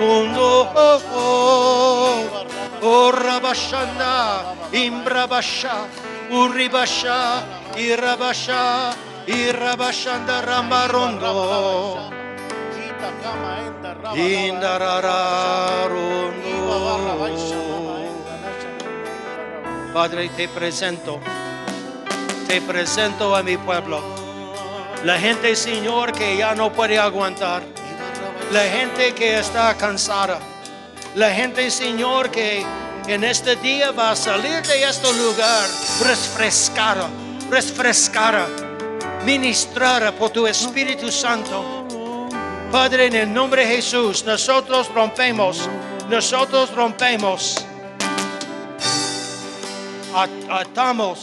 [0.00, 2.24] kundo oh, oh,
[2.82, 5.84] oh rabashanda imbrabasha
[6.32, 7.44] uribasha
[7.76, 8.96] irabasha
[9.28, 12.00] irabashanda rambarondo
[14.16, 16.48] indarararondo
[19.92, 21.20] Padre te presento
[22.50, 24.02] te presento a mi pueblo.
[25.04, 27.62] La gente Señor que ya no puede aguantar.
[28.50, 30.40] La gente que está cansada,
[31.14, 32.66] la gente, Señor, que
[33.06, 35.68] en este día va a salir de este lugar
[36.04, 37.08] refrescada,
[37.48, 38.48] refrescada,
[39.24, 41.86] ministrada por tu Espíritu Santo.
[42.72, 45.68] Padre, en el nombre de Jesús, nosotros rompemos,
[46.08, 47.64] nosotros rompemos,
[50.12, 51.20] At- atamos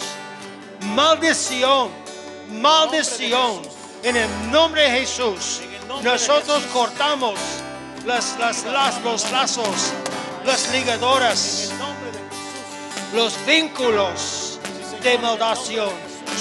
[0.82, 1.90] maldición,
[2.62, 3.62] maldición,
[4.04, 5.62] en el nombre de Jesús.
[6.04, 7.36] Nosotros cortamos
[8.06, 9.92] las, las, las- los lazos,
[10.46, 11.72] las ligadoras,
[13.14, 14.60] los vínculos
[15.02, 15.90] de maldación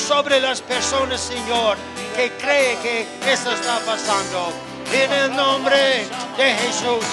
[0.08, 1.76] sobre las personas, Señor,
[2.14, 4.52] que cree que esto está pasando.
[4.92, 6.06] En el nombre
[6.36, 7.04] de Jesús.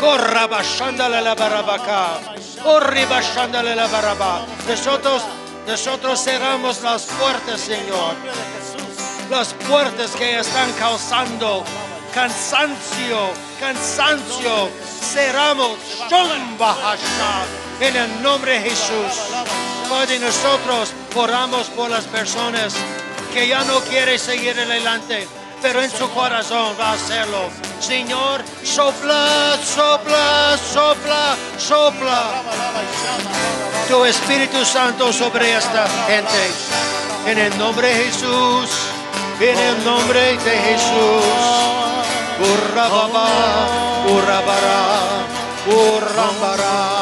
[0.00, 2.20] Corra la barabacá.
[2.62, 4.46] Corri la barabá.
[4.68, 5.22] Nosotros,
[5.66, 8.14] nosotros cerramos las puertas, Señor.
[9.30, 11.64] Las puertas que están causando
[12.14, 13.30] cansancio,
[13.60, 14.68] cansancio.
[15.00, 15.78] Cerramos.
[17.80, 19.44] En el nombre de Jesús.
[19.88, 22.74] Padre, nosotros oramos por las personas
[23.32, 25.28] que ya no quieren seguir adelante,
[25.62, 27.50] pero en su corazón va a hacerlo.
[27.80, 32.42] Señor, sopla, sopla, sopla, sopla
[33.88, 36.52] tu Espíritu Santo sobre esta gente.
[37.26, 38.68] En el nombre de Jesús,
[39.40, 41.24] en el nombre de Jesús.
[42.38, 43.28] Urrababa,
[44.08, 45.24] urrabara,
[45.66, 46.97] urrambara.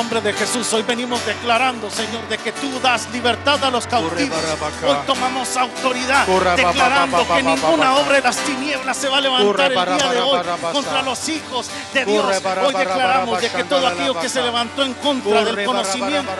[0.00, 4.38] Nombre de Jesús, hoy venimos declarando, Señor, de que tú das libertad a los cautivos.
[4.82, 6.26] Hoy tomamos autoridad,
[6.56, 10.40] declarando que ninguna obra de las tinieblas se va a levantar el día de hoy
[10.72, 12.24] contra los hijos de Dios.
[12.64, 16.32] Hoy declaramos de que todo aquello que se levantó en contra del conocimiento,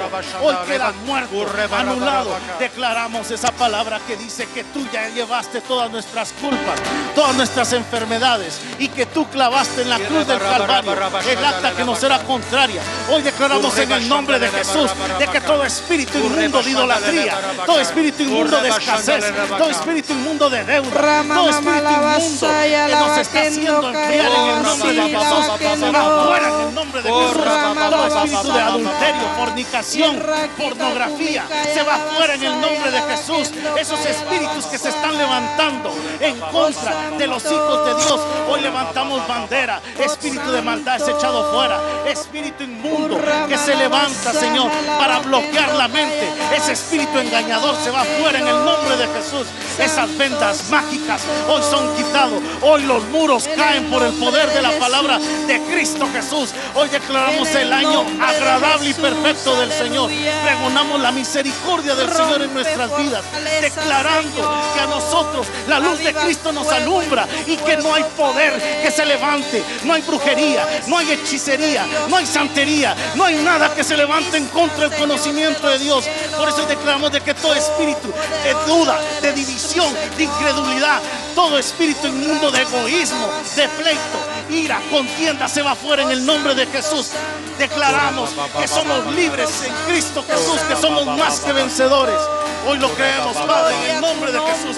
[0.43, 1.47] hoy queda muerto,
[1.77, 2.35] anulado.
[2.59, 6.81] Declaramos esa palabra que dice que tú ya llevaste todas nuestras culpas,
[7.15, 10.93] todas nuestras enfermedades y que tú clavaste en la cruz del Calvario
[11.29, 12.81] el acta que nos era contraria.
[13.11, 17.36] Hoy declaramos Declaramos en el nombre de Jesús de que todo espíritu inmundo de idolatría,
[17.66, 22.48] todo espíritu inmundo de escasez, todo espíritu inmundo de deuda, todo espíritu inmundo
[22.86, 25.46] que nos está haciendo enfriar en el nombre de Jesús,
[25.80, 27.42] se va fuera en el nombre de Jesús.
[27.90, 30.22] Todo espíritu de adulterio, fornicación,
[30.57, 31.44] pornografía,
[31.74, 33.51] se va fuera en el nombre de Jesús.
[33.76, 39.26] Esos espíritus que se están levantando en contra de los hijos de Dios, hoy levantamos
[39.26, 39.82] bandera.
[39.98, 41.80] Espíritu de maldad es echado fuera.
[42.07, 43.18] Espíritu inmundo
[43.49, 46.28] que se levanta, Señor, para bloquear la mente.
[46.57, 49.47] Ese espíritu engañador se va fuera en el nombre de Jesús.
[49.78, 52.43] Esas vendas mágicas hoy son quitados.
[52.62, 56.51] Hoy los muros caen por el poder de la palabra de Cristo Jesús.
[56.74, 60.11] Hoy declaramos el año agradable y perfecto del Señor.
[60.45, 63.24] Pregonamos la misericordia del Señor en nuestras vidas,
[63.61, 68.80] declarando que a nosotros la luz de Cristo nos alumbra y que no hay poder
[68.82, 73.74] que se levante, no hay brujería, no hay hechicería, no hay santería, no hay nada
[73.74, 76.05] que se levante en contra del conocimiento de Dios.
[76.37, 78.12] Por eso declaramos de que todo espíritu
[78.45, 81.01] de duda, de división, de incredulidad,
[81.35, 84.18] todo espíritu inmundo de egoísmo, de pleito,
[84.51, 87.11] ira, contienda se va fuera en el nombre de Jesús.
[87.59, 92.20] Declaramos que somos libres en Cristo Jesús, que somos más que vencedores.
[92.67, 94.77] Hoy lo creemos, Padre, en el nombre de Jesús.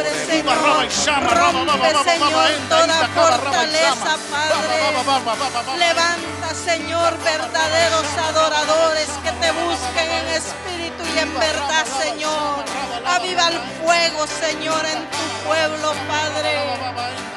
[1.05, 1.35] Shama.
[4.93, 5.77] Baba, Baba, Baba, Baba.
[5.77, 12.65] Levanta, Señor, verdaderos adoradores que te busquen en espíritu y en verdad, Señor.
[13.05, 16.59] Aviva el fuego, Señor, en tu pueblo, Padre.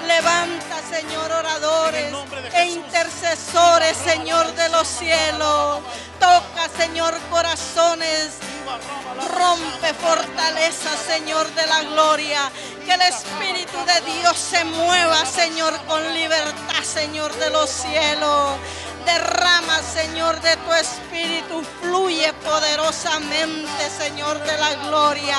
[0.07, 2.13] Levanta, Señor, oradores
[2.53, 5.79] e intercesores, Señor de los cielos.
[6.19, 8.37] Toca, Señor, corazones.
[9.37, 12.51] Rompe fortaleza, Señor de la gloria.
[12.85, 18.51] Que el Espíritu de Dios se mueva, Señor, con libertad, Señor de los cielos.
[19.05, 21.63] Derrama, Señor, de tu Espíritu.
[21.81, 25.37] Fluye poderosamente, Señor de la gloria.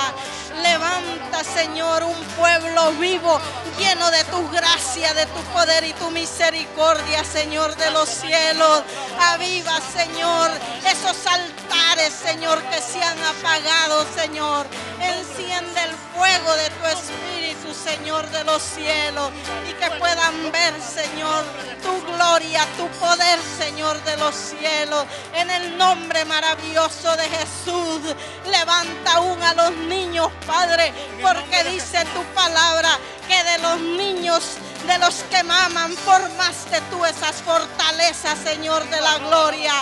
[0.63, 3.41] Levanta, Señor, un pueblo vivo,
[3.79, 8.83] lleno de tu gracia, de tu poder y tu misericordia, Señor de los cielos.
[9.21, 10.51] Aviva, Señor,
[10.87, 14.67] esos altares, Señor, que se han apagado, Señor.
[15.01, 19.31] Enciende el fuego de tu Espíritu, Señor de los cielos,
[19.69, 21.45] y que puedan ver, Señor,
[21.83, 25.05] tu gloria, tu poder, Señor de los cielos.
[25.35, 28.01] En el nombre maravilloso de Jesús,
[28.51, 32.89] levanta aún a los niños, Padre, porque dice tu palabra
[33.29, 34.43] que de los niños,
[34.87, 39.73] de los que maman, formaste tú esas fortalezas, Señor de la gloria.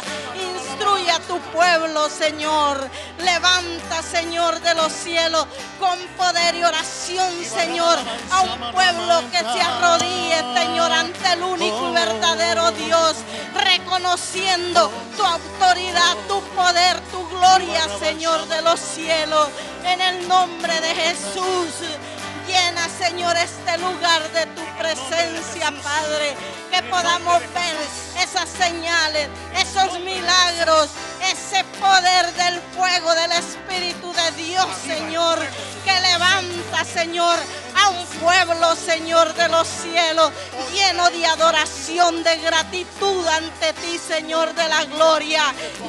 [0.75, 2.91] Instruye a tu pueblo, Señor.
[3.19, 5.47] Levanta, Señor de los cielos,
[5.79, 7.97] con poder y oración, Señor,
[8.33, 13.15] a un pueblo que se arrodille, Señor, ante el único y verdadero Dios,
[13.55, 19.49] reconociendo tu autoridad, tu poder, tu gloria, Señor de los cielos.
[19.85, 21.71] En el nombre de Jesús.
[22.55, 26.37] Llena, Señor, este lugar de tu presencia, Padre.
[26.71, 27.77] Que podamos ver
[28.23, 29.29] esas señales,
[29.59, 30.91] esos milagros,
[31.33, 35.41] ese poder del fuego del Espíritu de Dios, Señor.
[35.85, 37.37] Que levanta, Señor,
[37.91, 40.33] un pueblo, Señor, de los cielos,
[40.73, 45.43] lleno de adoración, de gratitud ante ti, Señor, de la gloria.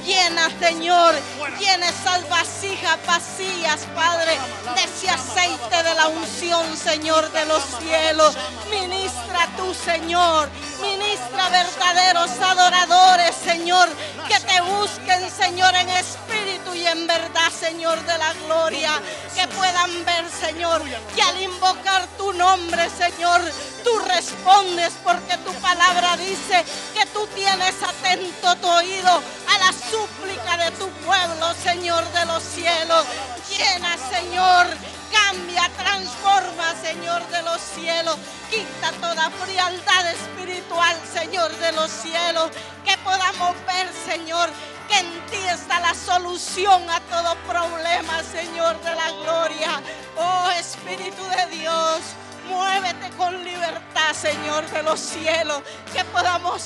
[0.05, 1.15] Llena, Señor,
[1.59, 4.37] llena esas vasijas vacías, Padre,
[4.75, 8.35] de ese aceite de la unción, Señor, de los cielos.
[8.69, 10.49] Ministra tú, Señor.
[10.81, 13.87] Ministra verdaderos adoradores, Señor,
[14.27, 18.91] que te busquen, Señor, en espíritu y en verdad, Señor, de la gloria.
[19.35, 20.81] Que puedan ver, Señor,
[21.15, 21.84] que al invocar
[22.17, 23.41] tu nombre, Señor,
[23.83, 26.63] tú respondes porque tu palabra dice
[26.93, 32.43] que tú tienes atento tu oído a la súplica de tu pueblo, Señor de los
[32.43, 33.05] cielos.
[33.49, 34.67] Llena, Señor,
[35.11, 38.17] cambia, transforma, Señor de los cielos.
[38.49, 42.49] Quita toda frialdad espiritual, Señor de los cielos.
[42.83, 44.49] Que podamos ver, Señor,
[44.87, 49.81] que en ti está la solución a todo problema, Señor de la gloria.
[50.17, 52.01] Oh Espíritu de Dios,
[52.47, 55.61] muévete con libertad, Señor de los cielos.
[55.93, 56.63] Que podamos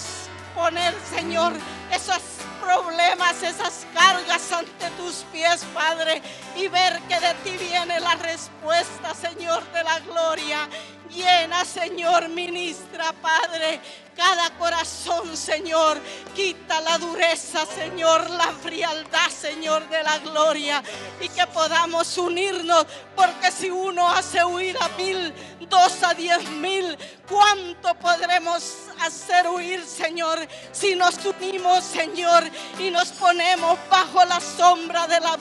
[0.56, 1.54] poner, Señor,
[1.92, 2.22] esos
[2.60, 6.22] problemas, esas cargas ante tus pies, Padre,
[6.56, 10.68] y ver que de ti viene la respuesta, Señor de la gloria.
[11.10, 13.82] Llena, Señor, ministra, Padre,
[14.20, 15.98] cada corazón, Señor.
[16.36, 20.84] Quita la dureza, Señor, la frialdad, Señor, de la gloria.
[21.22, 25.34] Y que podamos unirnos, porque si uno hace huir a mil,
[25.70, 26.98] dos a diez mil,
[27.30, 32.44] ¿cuánto podremos hacer huir, Señor, si nos unimos, Señor,
[32.78, 35.38] y nos ponemos bajo la sombra de la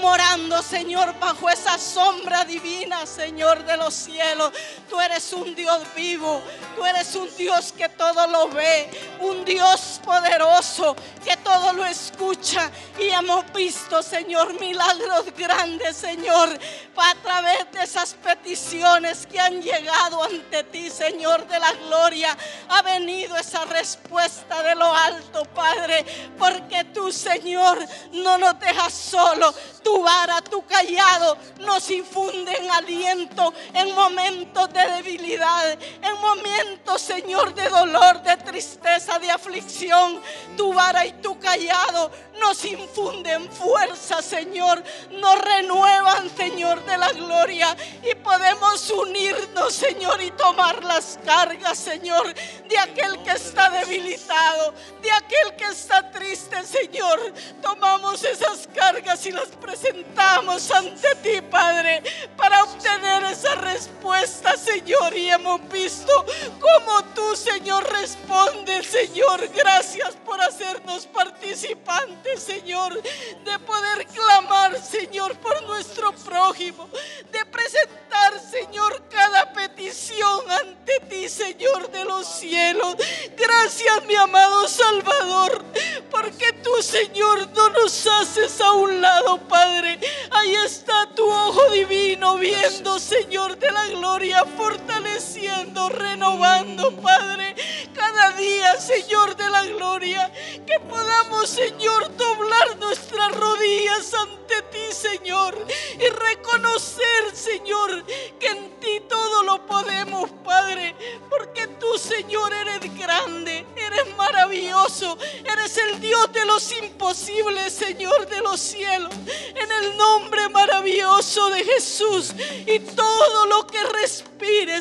[0.00, 4.52] morando, Señor, bajo esa sombra divina, Señor de los cielos.
[4.88, 6.42] Tú eres un Dios vivo,
[6.74, 7.43] tú eres un Dios
[7.76, 8.88] que todo lo ve,
[9.20, 12.70] un Dios poderoso que todo lo escucha.
[12.98, 16.48] Y hemos visto, Señor, milagros grandes, Señor,
[16.96, 22.36] a través de esas peticiones que han llegado ante ti, Señor de la gloria.
[22.68, 26.04] Ha venido esa respuesta de lo alto, Padre,
[26.38, 27.78] porque tú, Señor,
[28.12, 29.52] no nos dejas solo.
[29.82, 37.68] Tu vara, tu callado nos infunden aliento en momentos de debilidad, en momentos, Señor, de
[37.68, 40.20] dolor, de tristeza, de aflicción.
[40.56, 42.10] Tu vara y tu callado
[42.40, 44.82] nos infunden fuerza, Señor.
[45.10, 47.76] Nos renuevan, Señor, de la gloria.
[48.02, 55.10] Y podemos unirnos, Señor, y tomar las cargas, Señor, de aquel que está debilitado, de
[55.10, 57.32] aquel que está triste, Señor.
[57.62, 62.02] Tomamos esas cargas y las presentamos ante ti, Padre,
[62.36, 65.16] para obtener esa respuesta, Señor.
[65.16, 66.12] Y hemos visto
[66.60, 69.48] cómo tú, Señor, respondes, Señor.
[69.54, 72.04] Gracias por hacernos participantes
[72.38, 76.88] Señor, de poder clamar, Señor, por nuestro prójimo,
[77.30, 82.96] de presentar, Señor, cada petición ante ti, Señor de los cielos.
[83.36, 85.64] Gracias, mi amado Salvador,
[86.10, 89.98] porque tú, Señor, no nos haces a un lado, Padre.
[90.30, 97.54] Ahí está tu ojo divino viendo, Señor, de la gloria, fortaleciendo, renovando, Padre,
[97.94, 100.32] cada día, Señor de la gloria,
[100.66, 105.54] que podamos, Señor, doblar nuestras rodillas ante ti, Señor,
[106.00, 108.04] y reconocer, Señor,
[108.40, 110.96] que en ti todo lo podemos, Padre,
[111.28, 118.40] porque tú, Señor, eres grande, eres maravilloso, eres el Dios de los imposibles, Señor de
[118.40, 119.12] los cielos,
[119.54, 122.32] en el nombre maravilloso de Jesús,
[122.66, 123.82] y todo lo que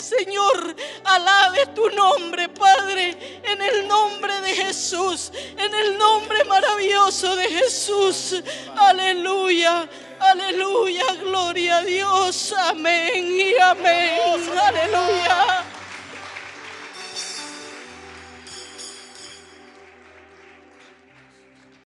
[0.04, 7.48] Señor, alabe tu nombre, Padre, en el nombre de Jesús, en el nombre maravilloso de
[7.48, 8.42] Jesús.
[8.76, 9.88] Aleluya.
[10.20, 12.54] Aleluya, gloria a Dios.
[12.58, 14.20] Amén y amén.
[14.62, 15.73] Aleluya.